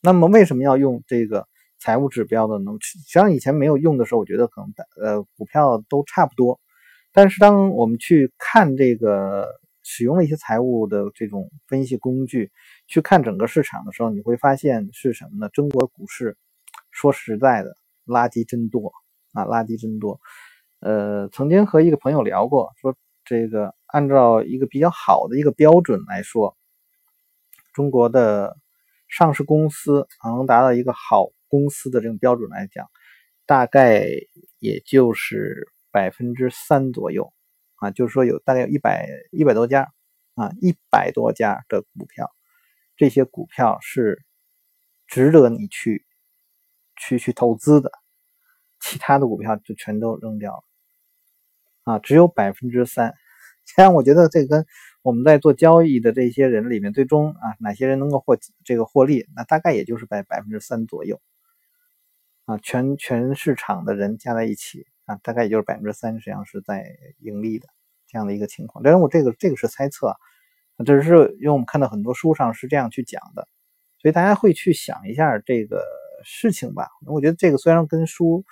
[0.00, 1.46] 那么为什么要用这个
[1.78, 2.72] 财务指标的呢？
[2.80, 6.58] 实际上以前没有用的时候，我觉得可能呃股票都差不多
[7.12, 9.46] 但是当我们去看这个
[9.82, 12.50] 使用了一些财务的这种分析工具，
[12.86, 15.50] 去看整个市场的时候，你会发现是什么呢？
[15.50, 16.38] 中国股市
[16.90, 18.92] 说实在的，垃圾真多
[19.32, 20.20] 啊，垃圾真多。
[20.80, 26.56] 呃，曾经和一个朋友聊过，说这个按照一个比较好的一个标准来说，
[27.72, 28.56] 中国的
[29.08, 32.88] 上市公司能达到一个好公司的这种标准来讲，
[33.44, 34.06] 大概
[34.58, 37.32] 也就是百分之三左右
[37.76, 39.92] 啊，就是说有大概有一百一百多家
[40.34, 42.30] 啊，一百多家的股票，
[42.96, 44.24] 这些股票是
[45.08, 46.06] 值得你去
[46.94, 47.90] 去去投资的，
[48.80, 50.67] 其他的股票就全都扔掉了。
[51.88, 53.14] 啊，只有百分之三，
[53.64, 54.66] 这样我觉得这跟
[55.00, 61.18] 我们在做交易的这些人里面，最终啊哪些人能够获这个获利，那大概也就是在百分之三左右。
[62.44, 66.84] 啊，全全市场的人加在一起啊，大概也就是百分之三实际上是在
[67.20, 67.68] 盈利的
[68.06, 68.82] 这样的一个情况。
[68.82, 70.14] 当然，我这个这个是猜测，
[70.84, 73.48] 只是因为我们看到很多书上是这样去讲的，
[73.98, 75.82] 所以大家会去想一下这个
[76.22, 76.88] 事情吧。
[77.06, 78.44] 我觉得这个虽然跟书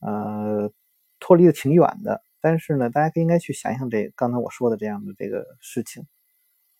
[0.00, 0.72] 呃
[1.20, 2.25] 脱离的挺远的。
[2.46, 6.06] 但是呢，大家应该去想想这刚才我说的这样的这个事情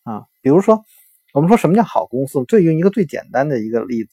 [0.03, 0.85] 啊，比如说，
[1.33, 2.45] 我们说什么叫好公司？
[2.45, 4.11] 就用一个最简单的一个例子，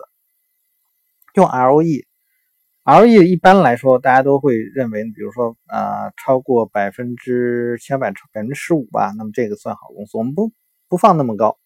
[1.35, 10.19] 用 ROE，ROE 一般来说大家都会认为，比如说啊，超过百分之千百百分之十五吧，那么这个算好公司。
[10.19, 10.51] 我们不
[10.89, 11.61] 不放那么高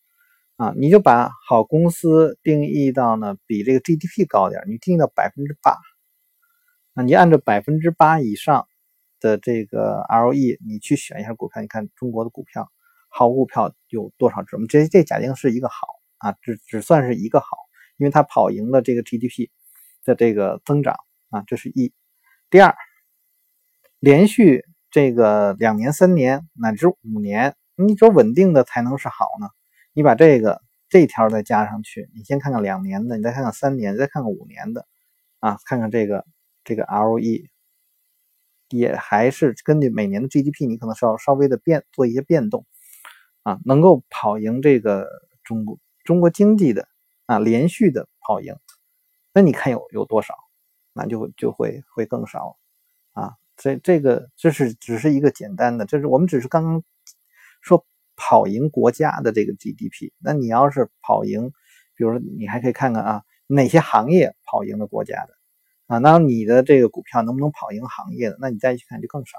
[0.57, 5.79] 啊，你就把好公司定义到呢比这个 GDP 高点，你定义到百分之八，
[6.93, 8.69] 那你按照百分之八以上。
[9.21, 12.71] 的这个 ROE，你去选一下股票，你看中国的股票，
[13.09, 14.57] 好股票有多少只？
[14.57, 15.87] 我们这这假定是一个好
[16.19, 17.47] 啊，只只算是一个好，
[17.97, 19.51] 因为它跑赢了这个 GDP
[20.05, 20.97] 的这个增长
[21.31, 21.93] 啊，这是一。
[22.51, 22.75] 第二，
[23.99, 29.49] 连续这个两年、三年乃至五年，你说稳定的才能是好呢？
[29.93, 34.87] 你把这个这条再加上去，你先看看两年的，你再看看三年，再看看五年的
[35.41, 36.25] 啊，看看这个
[36.65, 37.49] 这个 ROE。
[38.71, 42.67] 也还是根据每年的 GDP，你可能稍稍微的变做一些变动，
[43.43, 45.09] 啊，能够跑赢这个
[45.45, 46.89] 中国中国经济的
[47.27, 48.55] 啊，连续的跑赢，
[49.33, 50.35] 那你看有有多少？
[50.93, 52.59] 那就就会会更少
[53.13, 53.35] 啊。
[53.57, 56.83] 这这个这是只是一个简单的，这是我们只是刚刚
[57.61, 60.13] 说跑赢国家的这个 GDP。
[60.19, 61.53] 那你要是跑赢，
[61.95, 65.38] 比如说你还可以看看啊，哪些行业跑赢了国家的。
[65.89, 68.37] 啊，那你的这个股票能不能跑赢行业的？
[68.43, 69.39] 那你再去看就更少。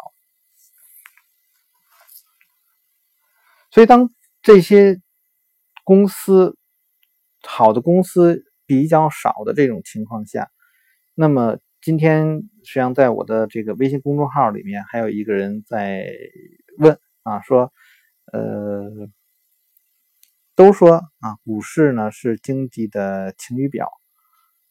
[3.69, 4.09] 所以，当
[4.41, 4.99] 这些
[5.83, 6.57] 公司
[7.43, 10.49] 好的公司比较少的这种情况下，
[11.13, 16.07] 那么今天实际上在我的这个微信公众号里面，还有一个人在
[16.79, 17.71] 问啊，说，
[18.33, 19.07] 呃，
[20.55, 23.91] 都说啊，股市呢是经济的晴雨表，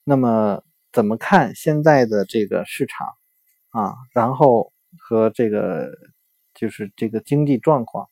[0.03, 0.65] 那么。
[0.99, 3.15] 怎么看现在的这个市场
[3.71, 3.95] 啊？
[4.13, 5.93] 然后和这个
[6.55, 8.09] 就是这个经济状况。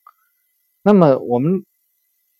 [0.81, 1.65] 那么我们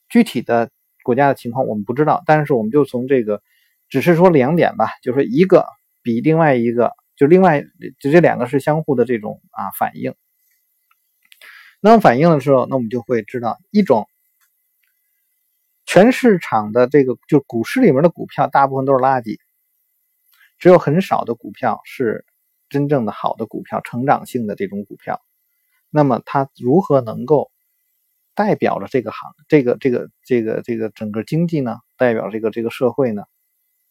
[0.08, 0.70] 具体的
[1.04, 3.42] 国家的情况我们不知道，但是我们就从这个，
[3.90, 5.66] 只是说两点吧，就是一个
[6.02, 7.62] 比另外一个，就另外
[8.00, 10.16] 就这两个是相互的这种啊反应。
[11.82, 14.08] 那么反应的时候，那我们就会知道一种
[15.86, 19.40] 全市场的这个就股市里面的股票大部分都是垃圾。
[20.58, 22.26] 只有很少的股票是
[22.70, 25.22] 真正的好的股票，成长性的这种股票。
[25.90, 27.52] 那么它如何能够
[28.34, 31.78] 代表着这个行、这个、这个、这个、这个整个经济呢？
[31.96, 33.24] 代表这个这个社会呢？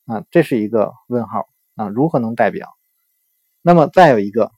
[0.06, 1.88] 啊，这是一个问号啊！
[1.88, 2.68] 如何能代表？
[3.62, 4.52] 那么再有一个，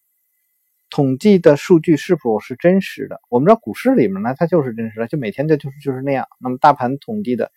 [0.91, 3.21] 统计的数据是否是真实的？
[3.29, 6.27] 我们知道股市里面呢，它就是真实的，就每天的就是就是那样。
[6.41, 7.53] 那么大盘统计的。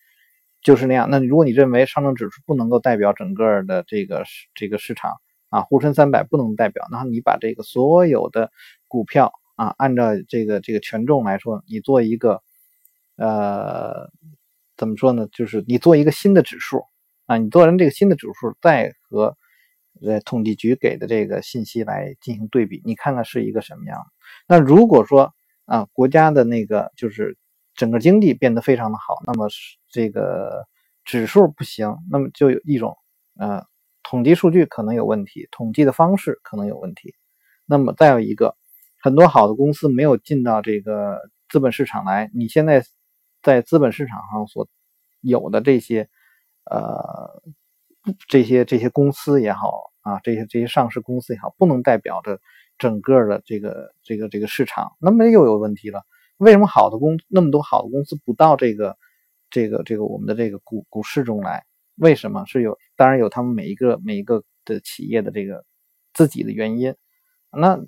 [0.61, 1.09] 就是那样。
[1.09, 5.11] 那如果你认为上证指数不能够代表整个的这个这个市场
[5.49, 8.51] 啊，沪深三百不能代表，那你把这个所有的
[8.87, 12.41] 股票啊，按照这个这个权重来说，你做一个
[13.17, 14.09] 呃，
[14.77, 15.27] 怎么说呢？
[15.31, 16.83] 就是你做一个新的指数
[17.25, 19.35] 啊，你做成这个新的指数，再和
[20.01, 23.99] 呃统计局给的这个信息来进行对比，你看看是一个什么样。
[24.47, 25.33] 那如果说
[25.65, 27.37] 啊，国家的那个就是。
[27.81, 29.49] 整个经济变得非常的好，那么
[29.89, 30.67] 这个
[31.03, 32.95] 指数不行，那么就有一种，
[33.39, 33.65] 呃，
[34.03, 37.15] 统计数据可能有问题，统计的方式可能有问题。
[37.65, 38.55] 那么再有一个，
[39.01, 42.83] 很多好的公司没有进到这个资本市场来，你现在
[43.41, 44.67] 在资本市场上所
[45.21, 46.07] 有的这些，
[46.69, 47.41] 呃，
[48.29, 52.39] 这些这些公司也好啊，这些这些上市公司也好，不能代表着
[52.77, 56.03] 整个的这个这个这个市场，那么又有问题了。
[56.41, 58.97] 为什么好的公那么多好的公司不到这个
[59.51, 61.63] 这个这个我们的这个股股市中来？
[61.97, 62.79] 为什么是有？
[62.95, 65.63] 当然有他们每一个每一个的企业的这个
[66.15, 66.95] 自己的原因。
[67.51, 67.79] 那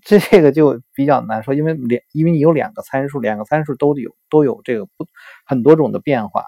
[0.00, 5.06] 这个就比较难说，因为两因为你有两个参数，两个参数都有都有这个不
[5.44, 6.42] 很多种的变化，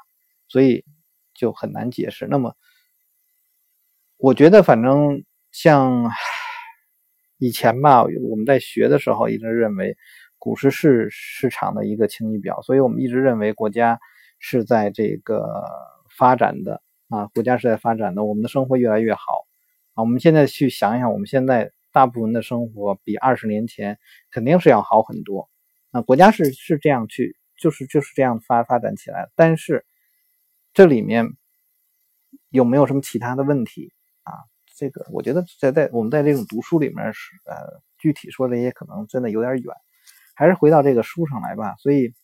[0.49, 0.87] 所以
[1.35, 2.27] 就很难解释。
[2.27, 2.57] 那么
[4.17, 5.23] 我觉得，反正
[5.53, 6.11] 像
[7.37, 9.99] 以前吧，我们在学的时候一直认为。
[10.41, 14.01] 股市是市场的一个晴雨表，所以我们一直认为国家
[14.39, 15.63] 是在这个
[16.19, 19.47] 发展的啊，国家是在发展的，我们的生活越来越好
[19.95, 20.03] 啊。
[20.03, 23.99] 我们现在去想一想，我们现在大部分的生活比二十年前
[24.31, 25.51] 肯定是要好很多
[25.91, 26.01] 啊。
[26.01, 29.29] 国家是是这样去，就是就是这样发发展起来。
[29.37, 29.85] 但是
[30.73, 31.27] 这里面
[32.49, 34.33] 有没有什么其他的问题啊？
[34.75, 39.77] 这个我觉得在在我们在这种读书里面是呃，具体说这些可能真的有点远。
[40.41, 42.15] 还是回到这个书上来吧，所以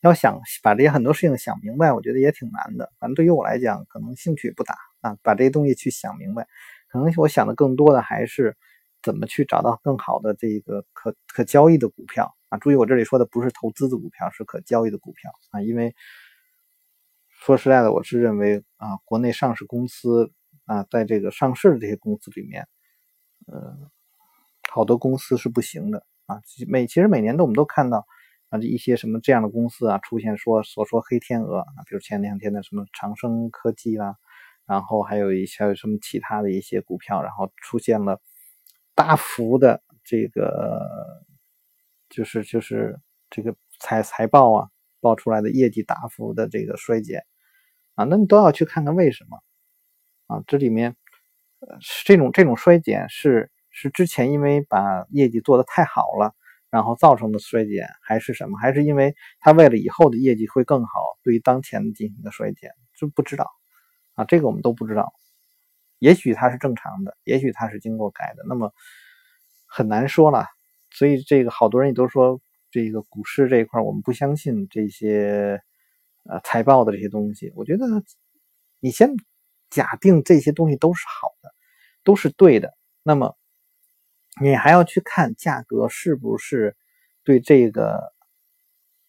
[0.00, 2.90] 要想把这些很多事情想明白，我觉得也挺难的。
[2.98, 5.14] 反正对于我来讲，可能兴趣不大啊。
[5.22, 6.48] 把这些东西去想明白，
[6.88, 8.56] 可能我想的更多的还是
[9.02, 12.56] 怎么去找到更好的这个可可交易的股票啊。
[12.56, 15.60] 注意，我这里说的不是投资的股票，是可交易的股票啊。
[15.60, 15.94] 因为
[17.28, 20.32] 说实在的，我是认为啊，国内上市公司
[20.64, 22.66] 啊，在这个上市的这些公司里面，
[23.46, 23.76] 呃，
[24.70, 26.06] 好多公司是不行的。
[26.28, 28.06] 啊，每其实每年都我们都看到
[28.50, 34.14] 啊，一些什么这样的公司啊出现说所说黑天鹅啊，比如前两天的什么长生科技啦，
[34.66, 38.20] 然后还有一些什么其他的一些股票，然后出现了
[38.94, 40.86] 大幅的这个
[42.10, 44.68] 就是就是这个财财报啊
[45.00, 47.24] 报出来的业绩大幅的这个衰减
[47.94, 49.42] 啊，那你都要去看看为什么
[50.26, 50.44] 啊？
[50.46, 50.94] 这里面
[52.04, 53.50] 这种这种衰减是。
[53.80, 56.34] 是之前因为把业绩做得太好了，
[56.68, 58.58] 然后造成的衰减，还是什么？
[58.58, 60.90] 还是因为他为了以后的业绩会更好，
[61.22, 63.48] 对于当前进行的衰减，就不知道
[64.14, 65.12] 啊，这个我们都不知道。
[66.00, 68.72] 也许它是正常的，也许它是经过改的，那么
[69.64, 70.46] 很难说了。
[70.90, 72.40] 所以这个好多人也都说，
[72.72, 75.62] 这个股市这一块我们不相信这些
[76.24, 77.52] 呃财报的这些东西。
[77.54, 77.86] 我觉得
[78.80, 79.14] 你先
[79.70, 81.54] 假定这些东西都是好的，
[82.02, 83.37] 都是对的，那么。
[84.40, 86.76] 你还要去看价格是不是
[87.24, 88.12] 对这个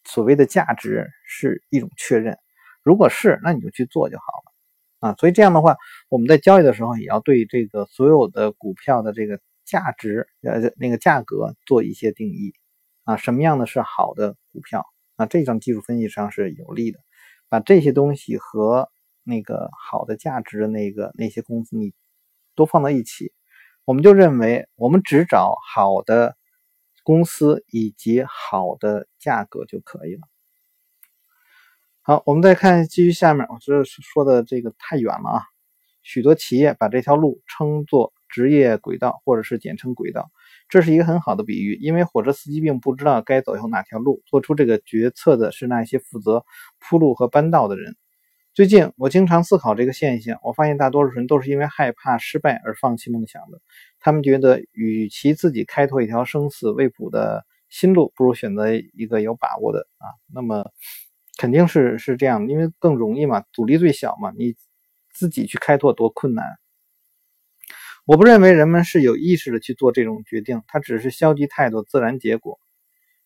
[0.03, 2.37] 所谓的价值是一种确认，
[2.83, 5.15] 如果是，那你就去做就好了啊。
[5.17, 5.77] 所以这样的话，
[6.09, 12.53] 我们在交易的时候也要对这个所有的股票的这个价值呃那个价格做一些定义
[13.03, 15.25] 啊，什么样的是好的股票啊？
[15.25, 16.99] 这种技术分析上是有利的，
[17.49, 18.89] 把这些东西和
[19.23, 21.93] 那个好的价值的那个那些公司你
[22.55, 23.31] 都放到一起。
[23.89, 26.37] 我们就认为，我们只找好的
[27.01, 30.21] 公司以及好的价格就可以了。
[32.03, 35.41] 好，我们再看继续下面，我这说的这个太远了啊。
[36.03, 40.29] 许多企业把这条路称作职业轨道，或者是简称轨道，
[40.69, 46.45] 这是一个很好的比喻，因为火车司机并不知道该走向哪条路，做出这个决策的是那些负责
[46.77, 47.95] 铺路和搬道的人。
[48.59, 53.61] 最近我经常思考这个现象，我发现大多数人都是因为害怕失败而放弃梦想的。
[54.01, 60.11] 他们觉得，与其自己开拓一条生死未卜的新路，不如选择一个有把握的啊。
[60.33, 60.69] 那么
[61.37, 64.33] 肯定是是这样，因为更容易嘛，阻力最小嘛。
[64.37, 64.55] 你
[65.09, 66.45] 自己去开拓多困难？
[68.05, 72.59] 我不认为人们是有意识的去做这种决定，它只是消极态度自然结果。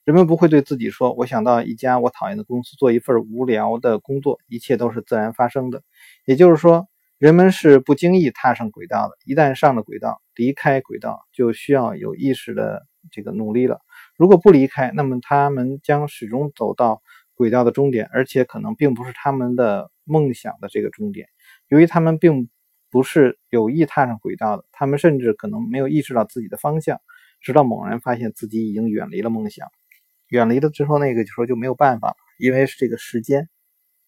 [0.06, 5.82] 人们不会对自己说：“我想到一家我讨厌的公司做一份无聊的工作，一切都是自然发生的。”
[6.28, 9.16] 也就是说，人们是不经意踏上轨道的。
[9.24, 13.80] 一旦上了轨道，离开轨道就需要有意识的这个努力了。
[14.18, 17.02] 如果不离开，那么他们将始终走到
[17.34, 21.30] 轨道的终点，而且可能并不是他们的梦想的这个终点。
[21.70, 22.50] 由于他们并
[22.92, 27.00] 不是有意踏上轨道的，他们甚至可能没有意识到自己的方向，
[27.40, 29.66] 直到猛然发现自己已经远离了梦想。
[30.34, 33.50] 远离了之后，那个就说就没有办法了，因为是这个时间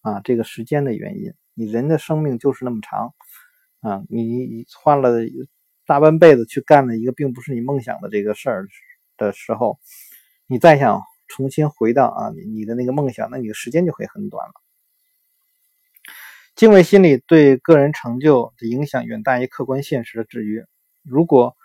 [0.01, 1.35] 啊，这个时间的原因。
[1.53, 3.13] 你人的生命就是那么长
[3.81, 5.19] 啊，你花了
[5.85, 8.67] 大半辈子去干了一个并不是你梦想的这个事儿
[9.17, 9.77] 的时候，
[10.47, 14.53] 你再想重新回到啊你你的那个梦想，那你的时间就会很短了。
[16.55, 20.65] 敬畏心理对个人成就的影响远大于客观现实的制约。
[21.03, 21.55] 如果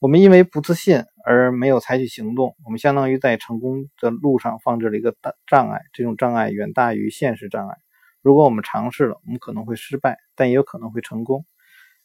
[0.00, 5.80] 我们因为不自信而没有采取行动，我们相当于在成功的路上放置了一个大障碍。
[5.92, 7.76] 这种障碍远大于现实障碍。
[8.22, 11.44] 如果我们尝试了，我们可能会失败，但也有可能会成功。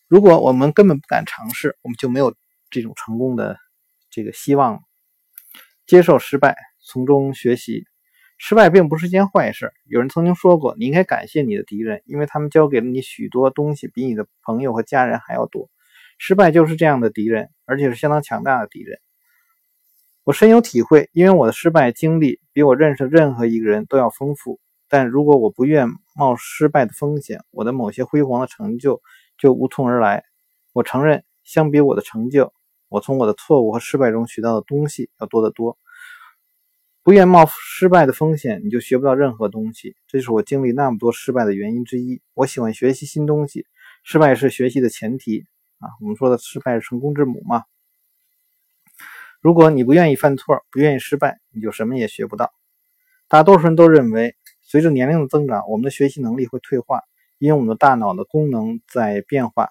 [0.08, 2.34] 如果我们根本不敢尝试，我们就没有
[2.72, 3.58] 这种成功的
[4.10, 4.80] 这个希望了。
[5.86, 7.86] 接受失败，从中学习。
[8.40, 9.72] 失败并不是件坏事。
[9.86, 15.70] 有人曾经说过，你应该感谢你的敌人，因为他们教给了你许多东西，比你的朋友和家人还要多。
[16.18, 19.00] 失败就是这样的敌人，而且是相当强大的敌人。
[20.24, 24.60] 我深有体会，因为我的失败经历比我认识的任何一个人都要丰富。
[24.88, 29.02] 但如果我不愿冒失败的风险，我的某些辉煌的成就
[29.38, 30.24] 就无从而来。
[30.72, 32.54] 我承认，相比我的成就，
[32.90, 35.78] 我从我的错误和失败中学到的东西要多得多。
[37.02, 39.96] 不愿冒失败的风险，你就学不到任何东西。
[40.08, 42.22] 这是我经历那么多失败的原因之一。
[42.34, 43.66] 我喜欢学习新东西，
[44.04, 45.46] 失败是学习的前提
[45.84, 45.92] 啊。
[46.02, 47.64] 我们说的失败是成功之母嘛。
[49.42, 52.54] 如果你不愿意犯错，不愿意失败，你就什么也学不到。
[53.28, 57.02] 大多数人都认为，随着年龄的增长，我们的学习能力会退化，
[57.40, 59.70] 因为我们的大脑的功能在变化。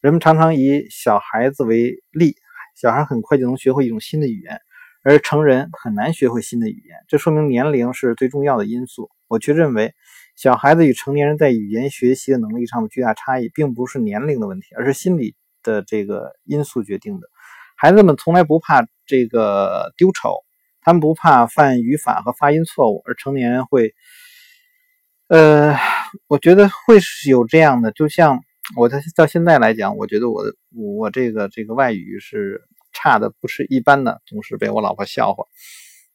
[0.00, 2.36] 人们常常以小孩子为例，
[2.74, 4.60] 小孩很快就能学会一种新的语言，
[5.02, 6.96] 而成人很难学会新的语言。
[7.08, 9.10] 这说明年龄是最重要的因素。
[9.26, 9.94] 我却认为，
[10.36, 17.28] 小孩子与成年人在语言学习的能力上的巨大差异，并不是年龄的问题，而是心理的这个因素决定的。
[17.76, 18.86] 孩子们从来不怕。
[19.06, 20.38] 这个丢丑，
[20.80, 23.94] 他们不怕犯语法和发音错误，而成年人会，
[25.28, 25.76] 呃，
[26.26, 27.92] 我觉得会是有这样的。
[27.92, 28.40] 就像
[28.78, 30.42] 我到到现在来讲，我觉得我
[30.74, 32.62] 我这个这个外语是
[32.94, 35.44] 差的不是一般的，总是被我老婆笑话。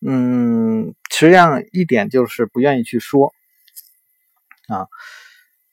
[0.04, 3.32] 嗯，实际上一点就是不愿意去说
[4.70, 4.88] 啊，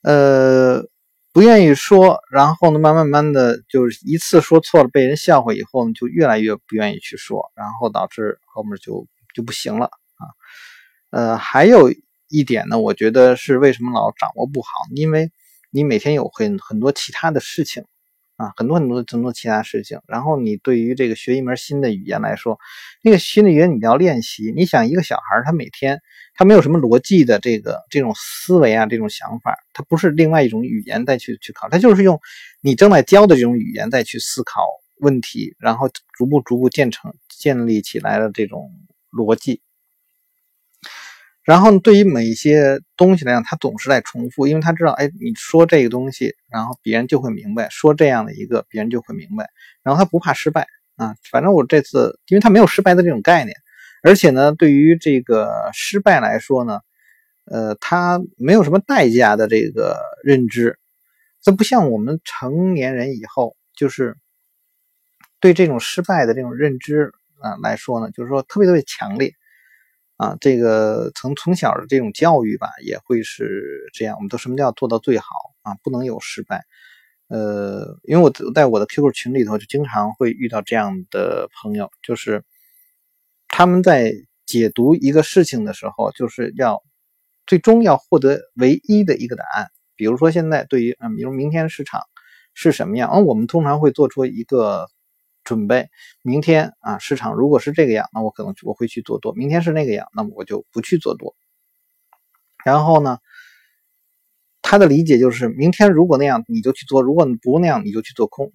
[0.03, 0.89] 呃。
[1.33, 10.25] 不愿意说，然后呢，慢慢慢的，就是一次说错了，被人笑话以后呢，就越来越不愿意去说，然后导致后面就就不行了啊。
[11.11, 11.93] 呃，还有
[12.31, 15.31] 一点呢，我觉得是为什么老掌握不好，因为
[15.71, 17.85] 你每天有很很多其他的事情。
[18.37, 19.99] 啊，很多很多很多其他事情。
[20.07, 22.59] 然后你对于这个学一门新的语言来说，
[23.03, 24.53] 那个新的语言你要练习。
[24.55, 26.01] 你想一个小孩他每天
[26.35, 32.21] 他没有什么逻辑的这个这种思维啊，这种想法，他不是另外一种语言再去去考，他就是用
[32.61, 34.63] 你正在教的这种语言再去思考
[35.01, 38.71] 问题，然后逐步逐步建成建立起来的这种
[39.11, 39.63] 逻辑。
[41.47, 49.49] 然后对于每一些东西来讲，他总是在重复，因为他知道，哎，你说这个东西，然后别人就会明白；说这样的一个，别人就会明白。
[49.85, 50.67] 然后他不怕失败
[50.97, 53.57] 啊，反正我这次，因为他没有失败的这种概念，
[54.03, 56.81] 而且呢，对于这个失败来说呢，
[57.45, 60.81] 呃，他没有什么代价的这个认知，
[61.41, 64.17] 这不像我们成年人以后，就是
[65.39, 69.33] 对这种失败的这种认知啊来说呢，就是说特别特别强烈。
[70.17, 74.17] 啊，这个从从小的这种教育吧，也会是这样。
[74.17, 75.27] 我们都什么叫做到最好
[75.63, 75.77] 啊？
[75.83, 76.65] 不能有失败。
[77.29, 82.45] 呃，因为我在我的 QQ 群里头，就经常会遇到这样的朋友，就是
[83.49, 84.13] 他们在
[84.47, 86.83] 解读一个事情的时候，就是要
[87.47, 89.69] 最终要获得唯一的一个答案。
[89.97, 92.01] 比如说现在对于嗯，比如明天市场
[92.55, 94.89] 是什么样，嗯，我们通常会做出一个。
[95.47, 95.89] 准备
[96.23, 101.37] 明天啊，市场如果是这个样，那我可能我会去做多；明天是那个样，那么我就不去做多。
[102.65, 103.19] 然后呢，
[104.61, 108.53] 他的理解就是明天如果那样你就去做，如果你不那样你就去做空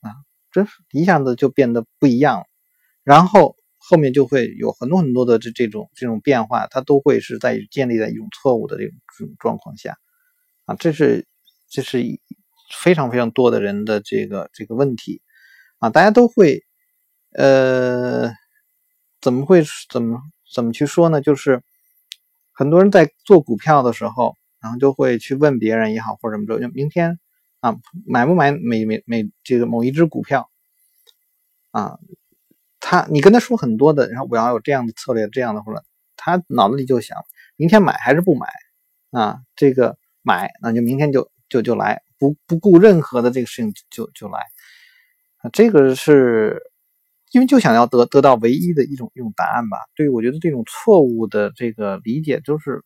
[0.00, 0.12] 啊，
[0.52, 2.44] 这一下子就变得不一样了。
[3.04, 9.96] 然后后面就会有很多很多的这这种这种变化，它都会是在建立在一种错误的这种这种状况下
[10.66, 11.26] 啊，这是
[11.70, 12.04] 这是
[12.82, 15.22] 非常非常多的人的这个这个问题。
[15.84, 16.64] 啊，大家都会，
[17.32, 18.32] 呃，
[19.20, 20.18] 怎么会怎么
[20.50, 21.20] 怎么去说呢？
[21.20, 21.62] 就是
[22.52, 27.18] 很多人在做股票的时候，然后就会去问别人也好，或者什么着，明天
[27.60, 27.76] 啊
[28.06, 30.48] 买不买每每每这个某一只股票
[31.70, 31.98] 啊？
[32.80, 35.84] 他你跟他说很多的，然后我要有这样的策略，这样的或者
[36.16, 37.18] 他脑子里就想，
[37.56, 38.48] 明天买还是不买
[39.10, 39.40] 啊？
[39.54, 44.38] 这个买，那就明天就就就来，不不顾任何的这个事情就就来。
[45.52, 46.62] 这个是
[47.32, 49.76] 因为就想要得得到唯一的一种一种答案吧？
[49.94, 52.82] 对，我觉得这种错误的这个理解就是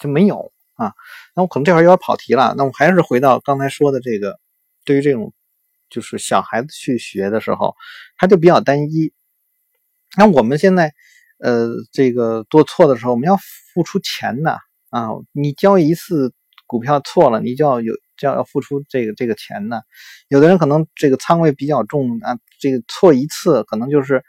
[0.00, 0.92] 就没有啊。
[1.36, 2.54] 那我可能这会儿又要跑题了。
[2.56, 4.38] 那我还是回到刚才说的这个，
[4.84, 5.32] 对于这种
[5.90, 7.74] 就是小孩子去学的时候，
[8.16, 9.12] 他就比较单一。
[10.16, 10.92] 那我们现在
[11.38, 14.58] 呃这个做错的时候，我们要付出钱的
[14.90, 15.08] 啊。
[15.32, 16.32] 你交一次
[16.66, 17.94] 股票错了，你就要有。
[18.16, 19.82] 就要要付出这个这个钱呢，
[20.28, 24.24] 有的人可能这个仓位比较重啊，这个错一次可能就是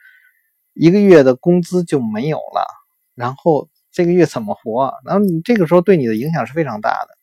[0.74, 2.68] 一个月的工资就没有了，
[3.14, 4.94] 然后这个月怎么活？
[5.06, 7.18] 然后你这个时候对你的影响是非常大的。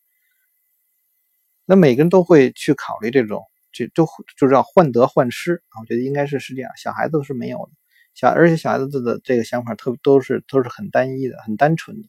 [1.64, 4.06] 那每个人都会去考虑这种就就
[4.36, 5.80] 就叫患得患失啊。
[5.80, 7.72] 我觉得应该是是这样，小孩子是没有的，
[8.14, 12.08] 小而且小孩子的这个想法特都是都是很单一的，很单纯的。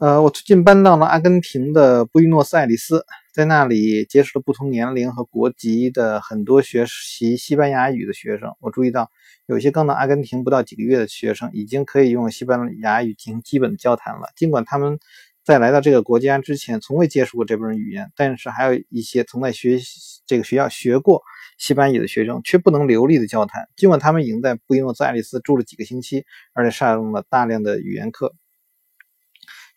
[0.00, 8.50] 呃，我最近搬到了阿根廷的布宜诺斯艾利斯，在那里结识了不同年龄和国籍的很多学习西班牙语的学生。
[8.60, 9.10] 我注意到，
[9.44, 14.30] 有些刚到阿根廷不到几个月的学生，已经可以用西班牙语进行基本的交谈了。
[14.34, 14.98] 尽管他们
[15.44, 21.20] 在来到这个国家之前从未接触过这部分语言，但是还有一些曾在学习这个学校学过
[21.58, 23.68] 西班牙语的学生，却不能流利的交谈。
[23.76, 26.24] 尽管他们已经在布宜诺斯艾利斯住了几个星期，
[26.54, 28.34] 而且上了大量的语言课。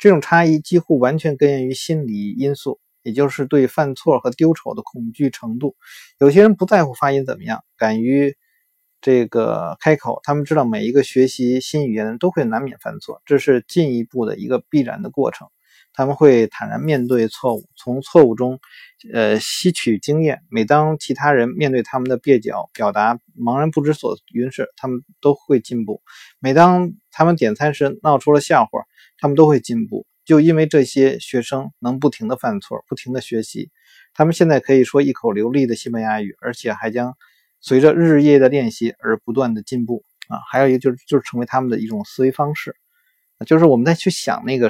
[0.04, 5.78] 这种差异几乎完全根源于心理因素，也就是对犯错和丢丑的恐惧程度。
[6.20, 8.36] 有些人不在乎发音怎么样，敢于
[9.00, 10.20] 这个开口。
[10.24, 15.48] 他们知道每一个学习新语言的人都会难免犯错，这是进一步的一个必然的过程。
[15.94, 18.60] 他们会坦然面对错误，从错误中，
[19.14, 20.42] 呃，吸取经验。
[20.50, 26.02] 每当其他人面对他们的蹩脚表达、茫然不知所云时，他们都会进步。
[26.40, 28.82] 每当他们点餐时闹出了笑话。
[29.20, 33.72] 他们都会进步，就因为这些学生能不停的犯错，不停的学习，
[34.14, 37.16] 他们现在可以说一口流利的西班牙语，而且还将
[37.62, 40.40] 随着日夜的练习而不断的进步啊。
[40.52, 42.76] 还有一个就是就是成为他们的一种思维方式，
[43.46, 44.70] 就是我们在去想那个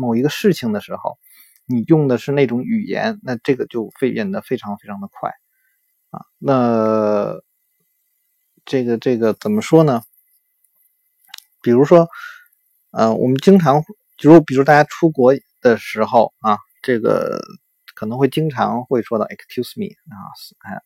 [0.00, 1.18] 某一个事情的时候，
[1.66, 5.30] 你用的是那种语言，那这个就会变得非常非常的快
[6.10, 6.24] 啊。
[6.38, 7.40] 那
[8.64, 10.02] 这个这个怎么说呢？
[11.62, 12.08] 比如说。
[12.92, 13.80] 呃，我们经常，
[14.18, 17.38] 比如比如大家出国的时候啊，这个
[17.94, 20.18] 可能会经常会说到 “excuse me” 啊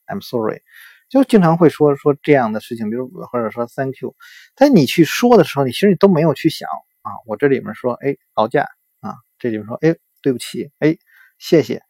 [0.07, 0.61] ，“I'm sorry”，
[1.09, 4.15] 就经常会说说这样的事情，比如或者说 “thank you”。
[4.55, 6.69] 但你去说的时候，你其实你都没有去想
[7.01, 8.69] 啊，我这里面说哎劳驾，
[9.45, 10.97] 这里面说哎对不起，哎
[11.39, 11.83] 谢谢，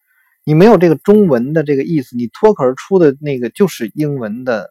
[0.44, 4.70] 你没有这个中文的这个意思，你脱口而出的那个就是英文的。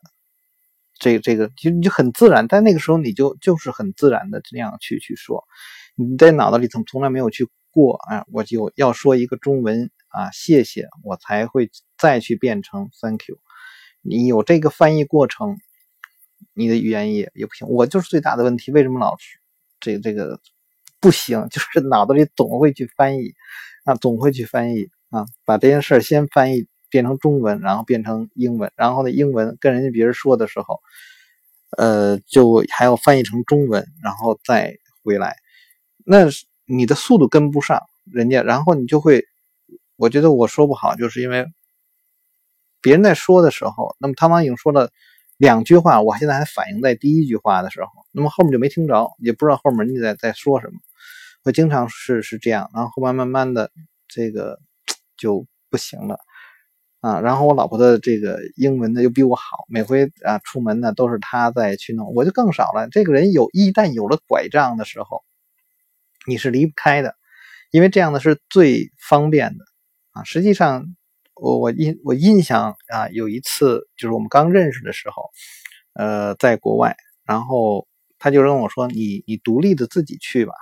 [1.00, 5.44] 这这个就你就很自然，但那个时候你就就是很自然的这样去去说，
[5.96, 13.38] 你在脑子里从从来没有去过啊，我就要说一个中文啊，谢谢，我才会再去变成 thank you。
[14.02, 15.58] 你有这个翻译过程，
[16.54, 17.68] 你的语言也也不行。
[17.68, 19.40] 我就是最大的问题，为什么老是
[19.82, 20.40] 这这个
[21.04, 21.48] 不行？
[21.52, 23.34] 就是脑子里总会去翻译
[23.84, 26.68] 啊，总会去翻译啊，把这件事先翻译。
[26.94, 30.80] 变成中文，然后变成英文，然后呢，英文跟人家别人说的时候，
[31.76, 35.36] 呃，就还要翻译成中文，然后再回来，
[36.06, 36.28] 那
[36.66, 39.26] 你的速度跟不上人家，然后你就会，
[39.96, 41.48] 我觉得我说不好，就是因为
[42.80, 44.92] 别人在说的时候，那么汤汤已经说了
[45.38, 50.74] 两句话，我现在还反应在第一句话的时候，那么后面就没听着，也不知道后面人家在在说什么，
[51.44, 53.70] 我经常是是这样，然后后面慢慢的
[54.08, 54.60] 这个
[55.18, 56.18] 就不行了。
[57.02, 62.88] 啊，然后我老婆的这个英文呢又比我好，每回啊出门呢都是她在去弄，我就更少了。
[62.90, 65.22] 这个人有一旦有了拐杖的时候，
[66.26, 67.16] 你是离不开的，
[67.72, 69.66] 因为这样的是最方便的
[70.14, 70.24] 啊。
[70.24, 70.86] 实际上，
[71.36, 75.24] 我我印我印象啊，有一次就是我们刚认识的时候，
[75.96, 77.86] 呃，在国外，然后
[78.18, 80.54] 他就跟我说：“你你独立的自己去吧，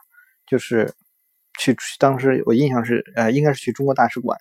[0.51, 0.93] 就是
[1.57, 4.37] 去当时我印象是呃，应该是去中国大使馆。”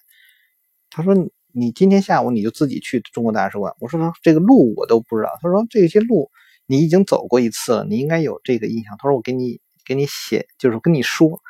[0.91, 1.15] 他说。
[1.53, 3.75] 你今天下午你就自己去中国大使馆。
[3.81, 5.31] 我说这个路我都不知道。
[5.43, 6.31] 他说这些路
[6.67, 8.97] 你已经走过一次了，你应该有这个印象。
[9.01, 11.43] 他说我给你给你写，就是跟你说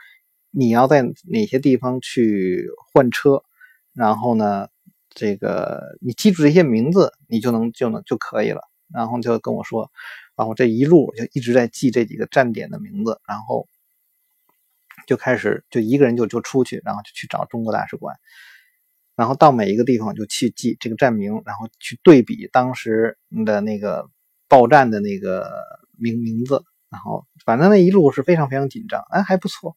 [0.50, 3.42] 你要在哪些地方去换车，
[3.92, 4.68] 然后呢，
[5.11, 8.62] 这个你记住这些名字，你就能就能就可以了。
[8.94, 9.90] 然后就跟我说，
[10.34, 13.68] 然后这一路就一直在记这几个站点的名字，然后
[15.07, 18.16] 就开始就一个人就就出去，然后就去找中国大使馆。
[19.16, 24.09] 然后到每一个地方就去记这个站名，然后去对比当时的那个
[24.48, 25.51] 报站的那个
[25.98, 29.76] 名名字，然后反正那一路是非常非常紧张，哎还不错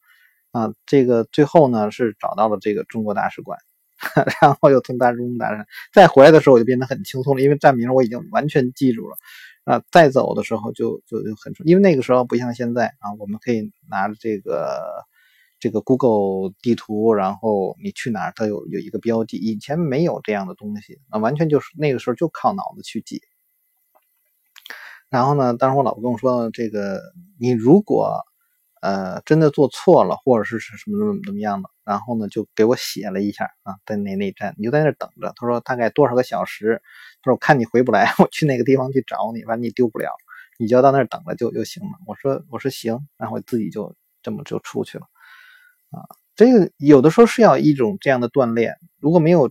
[0.50, 0.72] 啊。
[0.86, 3.58] 这个最后呢是找到了这个中国大使馆，
[4.40, 9.16] 然后又从大中大再回来的时候我就变得很轻松了，因为站名我已经完全记住了
[9.64, 9.82] 啊。
[9.92, 15.04] 再走的时候就就就很因为那个时候不像现在啊，我们可以拿着这个。
[15.64, 19.38] 这个 Google 地图，然后你去哪儿，它有有一个标记。
[19.38, 23.22] 以前没有这样的东西，啊，完全就是那个时候就靠脑子去记。
[25.08, 27.00] 然后呢，当时我老婆跟我说，这个
[27.40, 28.20] 你如果
[28.82, 35.32] 呃真的做错了，或者是什么怎么怎么样的，然后呢就给我写了一下啊，在那那站，你就在那等着。
[35.34, 36.82] 他说大概多少个小时，
[37.22, 40.10] 他说我看你回不来， 我去那个地方去找你，反正你丢不了，
[40.58, 41.92] 你就要到那儿等着就就行了。
[42.06, 45.06] 我说我说行，然后自己就这么就出去了。
[45.94, 46.02] 啊，
[46.34, 49.50] 这个有的时候是要一种这样的锻炼，如果没有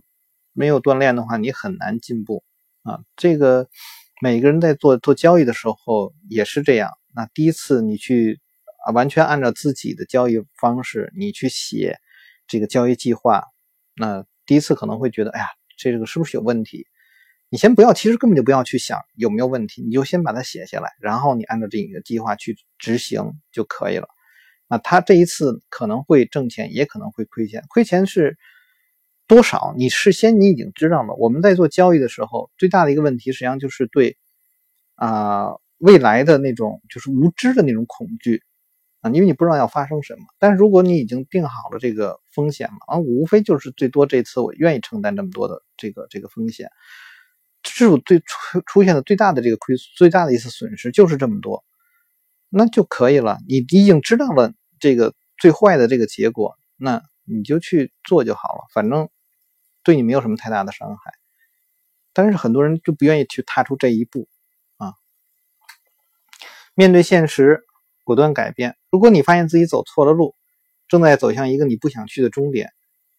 [0.52, 2.44] 没有锻炼的话，你很难进步
[2.82, 3.00] 啊。
[3.16, 3.68] 这个
[4.20, 6.90] 每个人在做做交易的时候也是这样。
[7.14, 8.40] 那第一次你去
[8.86, 11.98] 啊，完全按照自己的交易方式，你去写
[12.46, 13.44] 这个交易计划，
[13.96, 15.46] 那第一次可能会觉得，哎呀，
[15.78, 16.86] 这个是不是有问题？
[17.50, 23.22] 你先不要，其实根本就不要去想有没有问题，你就先把它写下来，然后你按照这个计划去执行
[23.52, 24.08] 就可以了。
[24.68, 27.62] 那他这一次可能会挣钱，也可能会亏钱。
[27.68, 28.36] 亏钱是
[29.26, 29.74] 多少？
[29.76, 31.14] 你事先你已经知道了。
[31.14, 34.16] 我们在做交易的时候，最大的一个问题实际上就是对
[34.94, 38.42] 啊未来的那种就是无知的那种恐惧
[39.00, 40.20] 啊，因为你不知道要发生什么。
[40.38, 46.70] 但是如果你已经定好了这个风险了啊，无非就是最多这次我愿意承担这么多的这个这个风险。
[47.62, 51.64] 这是我最出出现的最大的这个亏最大的一次损失就是这么多，
[52.48, 53.38] 那就可以了。
[53.48, 59.08] 你已经知道了这个最坏的这个结果，那你就去做就好了，反正
[59.82, 61.12] 对你没有什么太大的伤害。
[62.12, 64.28] 但是很多人就不愿意去踏出这一步
[64.76, 64.94] 啊。
[66.74, 67.64] 面对现实，
[68.04, 68.76] 果断改变。
[68.90, 70.34] 如果你发现自己走错了路，
[70.86, 72.72] 正在走向一个你不想去的终点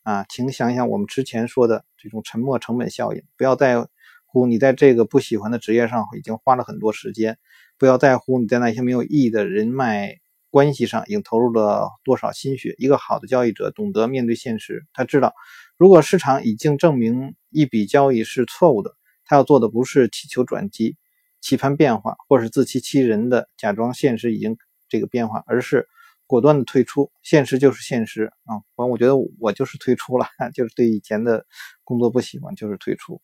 [0.03, 3.87] 啊，请想想我们之前说的这种沉没成本效应，不要在。
[4.27, 7.39] 乎你在这个不喜欢的职业上已经花了很多时间，
[7.77, 10.15] 不要在乎你在那些没有意义的人脉
[10.49, 12.75] 关系上已经投入了多少心血。
[12.77, 15.33] 一个好的交易者懂得面对现实，他知道
[15.77, 18.95] 如果市场已经证明一笔交易是错误的，
[19.25, 20.95] 他要做的不是祈求转机、
[21.41, 24.57] 期盼变化，或是自欺欺人的假装现实已经
[24.87, 25.87] 这个变化，而是
[26.27, 27.11] 果断的退出。
[27.23, 28.63] 现实就是现实啊！
[28.75, 31.45] 反正，我觉得我就是退出了， 就是对以前的
[31.83, 33.21] 工作不喜欢，就是退出。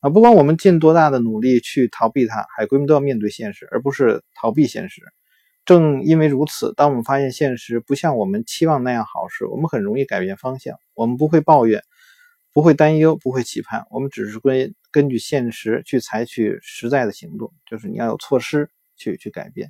[0.00, 5.02] 啊，不管我们尽多大的努力去逃避它，海龟们都要面对现实，而不是逃避现实。
[5.64, 10.76] 正因为如此，当我们发现现实不像我们期望那样好时，我们很容易改变方向。
[10.94, 11.82] 我们不会抱怨，
[12.52, 19.68] 不会担忧，不会期盼，我们只是根根据现实去采取实在的行动，就是你要有措施去去改变。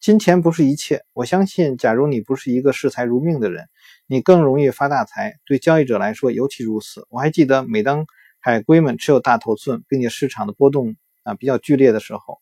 [0.00, 3.68] 金钱不是一切，我相信，假如你不是一个视财如命的人，
[4.06, 5.36] 你更容易发大财。
[5.46, 7.06] 对交易者来说尤其如此。
[7.10, 8.06] 我还记得，每当
[8.48, 12.38] 海龟们持有大头寸，并且市场的波动啊比较剧烈的时候，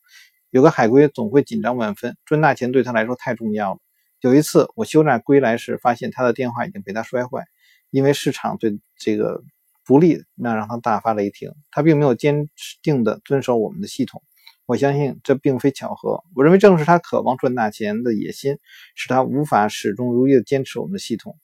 [0.51, 2.15] 有个海龟总会紧张万分。
[2.23, 3.79] 赚大钱对他来说太重要了。
[4.21, 7.43] 有一次我休假归来时，发现他的电话已经被他摔坏，
[7.89, 9.43] 因为市场对这个
[9.85, 11.51] 不利，那让他大发雷霆。
[11.71, 12.47] 他并没有坚
[12.81, 14.23] 定地遵守我们的系统。
[14.65, 16.23] 我相信这并非巧合。
[16.37, 18.59] 我认为正是他渴望赚大钱的野心，
[18.95, 21.35] 使他无法始终如一地坚持我们的系统。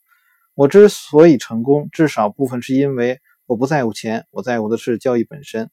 [0.54, 3.20] 我之所以成功，至少部分是因为。
[3.46, 5.70] 我不在乎钱，我在乎的是交易本身。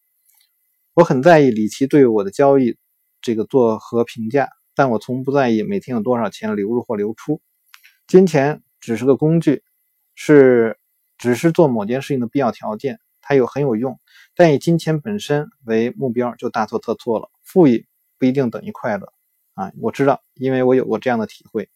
[0.94, 2.78] 我很在意李奇对我的交易
[3.22, 7.42] 这个做和评价，但我从不在意每天有多少钱流入或流出。
[8.08, 9.64] 金钱只是个工具，
[10.16, 10.78] 是
[11.18, 13.98] 只是做某件事情的必要条件，它有很有用，
[14.36, 17.30] 但以金钱本身为目标就大错特错了。
[17.42, 19.14] 富裕不一定等于快乐
[19.54, 19.72] 啊！
[19.80, 21.70] 我知道，因为我有过这样的体会。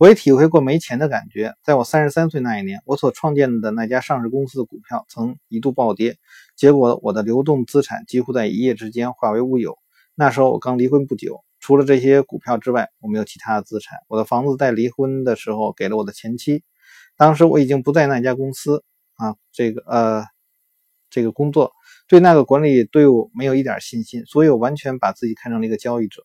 [0.00, 1.52] 我也体会过没钱的感觉。
[1.62, 6.16] 在我三十三岁那一年，我所创建的那家上市公司的股票曾一度暴跌，
[6.56, 9.76] 结果我的流动资产几乎在一夜之间化为乌有。
[10.14, 13.98] 那时候我刚离婚不久，除了这些股票之外，我没有其他的资产。
[14.08, 16.64] 我的房子在离婚的时候给了我的前妻。
[17.18, 18.82] 当时我已经不在那家公司
[19.16, 20.24] 啊，这个呃，
[21.10, 21.72] 这个工作
[22.08, 26.24] 对那个管理队伍没有一点信心，所以我完全把自己看成了一个交易者，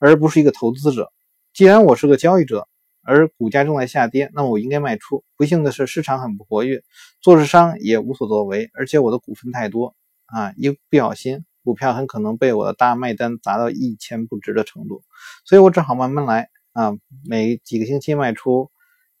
[0.00, 1.12] 而不是一个投资者。
[1.52, 2.66] 既然我是个交易者，
[3.04, 5.24] 而股价正在下跌，那么我应该卖出。
[5.36, 6.82] 不幸的是，市场很不活跃，
[7.20, 9.94] 做市商也无所作为，而且我的股份太多
[10.26, 15.02] 啊，一不小心，股票很可能被我的大卖单砸到一钱不值的程度，
[15.44, 16.92] 所以我只好慢慢来啊，
[17.28, 18.70] 每几个星期卖出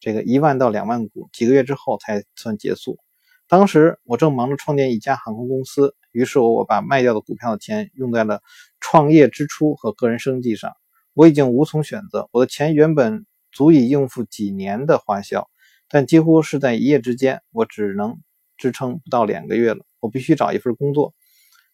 [0.00, 2.98] 这个一万到两万股，几个月之后才算结束。
[3.46, 8.40] 当时我正忙着创建一家航空公司，于是我把卖掉的股票的钱用在了
[8.80, 10.72] 创业支出和个人生计上。
[11.12, 13.26] 我已经无从选择，我的钱原本。
[13.54, 15.48] 足以应付几年的花销，
[15.88, 18.18] 但几乎是在一夜之间，我只能
[18.56, 19.86] 支撑不到两个月了。
[20.00, 21.14] 我必须找一份工作。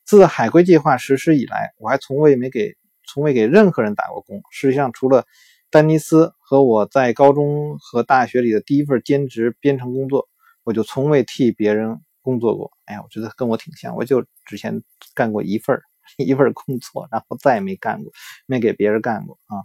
[0.05, 2.77] 自海归计划实施以来，我还从未没给
[3.07, 4.43] 从未给任何人打过工。
[4.51, 5.25] 实际上，除了
[5.71, 10.29] 丹尼斯和我在高中和大学里的第一份兼职编程工作，
[10.65, 12.73] 我就从未替别人工作过。
[12.85, 14.83] 哎呀，我觉得跟我挺像，我就之前
[15.15, 15.81] 干过一份
[16.19, 18.13] 一份工作，然后再也没干过，
[18.47, 19.63] 没给别人干过啊。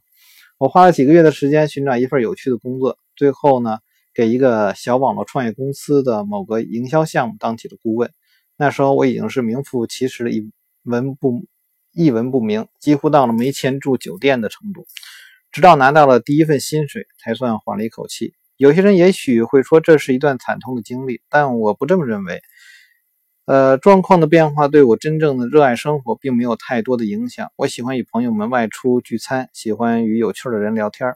[0.57, 3.79] 我花了几个月的时间寻找一份有趣的工作，最后呢，
[4.13, 8.09] 给一个小网络创业公司的某个营销项目当起了顾问。
[8.55, 10.49] 那时候我已经是名副其实的一
[10.83, 11.43] 文不
[11.91, 14.87] 一文不名，几乎到了没钱住酒店的程度。
[15.51, 18.33] 直到拿到了第一份薪水，才算缓了一口气。
[18.55, 22.41] 有些人也许会说这是一段惨痛的经历，但我不这么认为。
[23.45, 27.51] 呃，状况的变化对我真正的热爱生活并没有太多的影响。
[27.55, 31.13] 我喜欢与朋友们外出聚餐，喜欢与有趣的人聊天，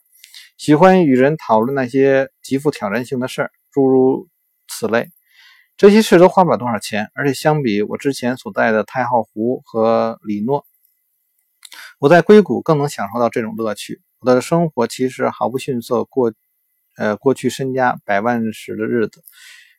[0.55, 4.27] 喜欢与人讨论那些极富挑战性的事儿，诸如
[4.67, 5.09] 此类。
[5.75, 10.67] 这些事都花不了多少钱，而且相比我之前所在的太浩湖和里诺，
[11.97, 14.01] 我在硅谷更能享受到这种乐趣。
[14.19, 16.31] 我的生活其实毫不逊色过，
[16.95, 19.23] 呃，过去身家百万时的日子，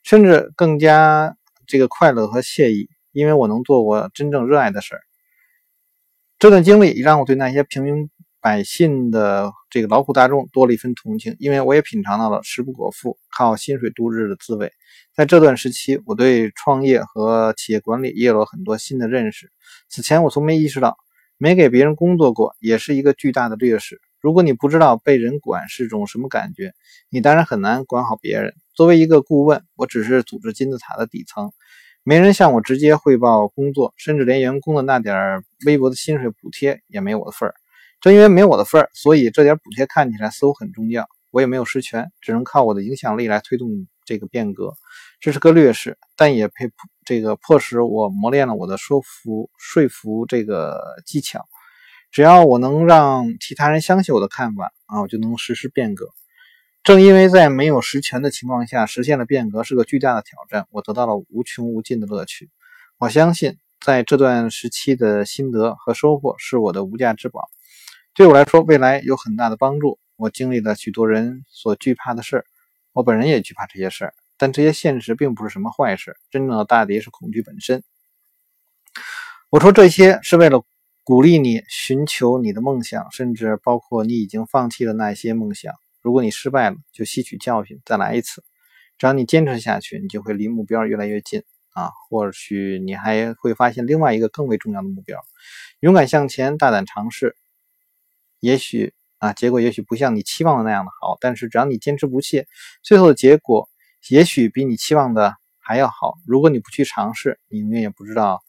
[0.02, 1.36] 甚至更加。
[1.70, 5.00] 这个快乐和惬意，因为我能做我真正热爱的事儿。
[6.40, 8.10] 这段经历也让我对那些平民
[8.40, 14.72] 百姓的这个劳苦大众多了一份同情，因为我也品尝到了食不果腹、靠薪水度日的滋味。
[15.14, 19.52] 在这段时期，我对创业和企业管理也有了很多新的认识。
[19.88, 20.96] 此前我从没意识到，
[21.38, 24.00] 没给别人工作过也是一个巨大的劣势。
[24.20, 26.72] 如果你不知道被人管是种什么感觉，
[27.10, 28.54] 你当然很难管好别人。
[28.80, 31.52] 作为一个顾问，我只是组织金字塔的底层，
[32.02, 37.54] 没人向我直接汇报工作，甚至连员工的那点微薄的薪水补贴也没我的份儿。
[38.00, 41.06] 正因为没我的份儿，所以这点补贴看起来似乎很重要。
[41.30, 43.68] 我也没有实权，只能靠我的影响力来推动
[44.06, 44.72] 这个变革。
[45.20, 46.70] 这是个劣势，但也配
[47.04, 51.44] 这个迫使我磨练了我的说服说服这个技巧。
[52.10, 56.06] 只要我能让其他人相信我的看法啊，我就能实施变革。
[56.90, 62.50] 正因为在没有实权的情况下实现了变革是个巨大的挑战，我得到了无穷无尽的乐趣。
[62.98, 67.48] 我相信在这段时期的心得和收获是我的无价之宝，
[68.12, 70.00] 对我来说未来有很大的帮助。
[70.16, 72.44] 我经历了许多人所惧怕的事儿
[72.92, 76.16] 我本人也惧怕这些事儿，但这些现实并不是什么坏事。
[76.28, 77.84] 真正的大敌是恐惧本身。
[79.48, 80.64] 我说这些是为了。
[81.02, 85.74] 鼓励你寻求你的梦想，甚至包括你已经放弃的那些梦想。
[86.02, 88.44] 如果你失败了，就吸取教训，再来一次。
[88.98, 91.42] 只要你坚持下去，你就会离目标越来越近
[91.72, 91.90] 啊！
[92.08, 95.18] 或许你还会发现另外一个更为重要的目标：
[95.80, 97.34] 勇敢向前，大胆尝试。
[98.40, 102.46] 也许啊，结果也许不像你期望的那样的好，但是只要你坚持不懈，
[102.82, 103.68] 最后的结果
[104.08, 106.14] 也许比你期望的还要好。
[106.26, 108.42] 如果你不去尝试，你永远也不知道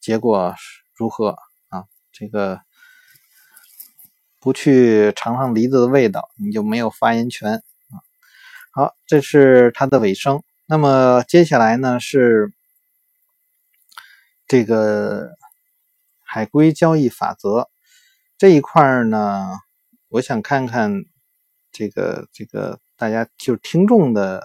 [0.00, 0.54] 结果
[0.94, 1.36] 如何
[1.68, 1.84] 啊。
[2.12, 2.60] 这个
[4.42, 7.62] 不去尝尝梨子的味道，你就没有发言权啊。
[8.72, 10.42] 好，这是它的尾声。
[10.66, 12.52] 那么接下来呢是
[14.48, 15.30] 这个
[16.20, 17.70] 海归交易法则
[18.36, 19.58] 这一块呢，
[20.08, 21.04] 我想看看
[21.70, 24.44] 这个这个大家就是听众的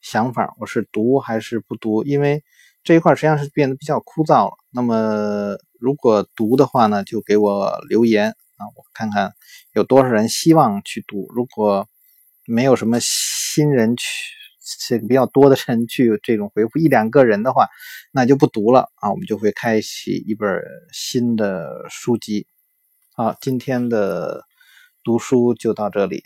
[0.00, 2.04] 想法，我是读还是不读？
[2.04, 2.44] 因为
[2.84, 4.52] 这一块实际上是变得比较枯燥了。
[4.70, 5.58] 那么。
[5.82, 9.34] 如果读的话呢，就给我留言啊，我看看
[9.74, 11.26] 有多少人希望去读。
[11.34, 11.88] 如果
[12.46, 14.04] 没有什么新人去，
[14.88, 17.68] 这个比较多的人去这种回复一两个人的话，
[18.12, 19.10] 那就不读了啊。
[19.10, 20.48] 我们就会开启一本
[20.92, 22.46] 新的书籍。
[23.14, 24.44] 好，今天的
[25.02, 26.22] 读书就到这里。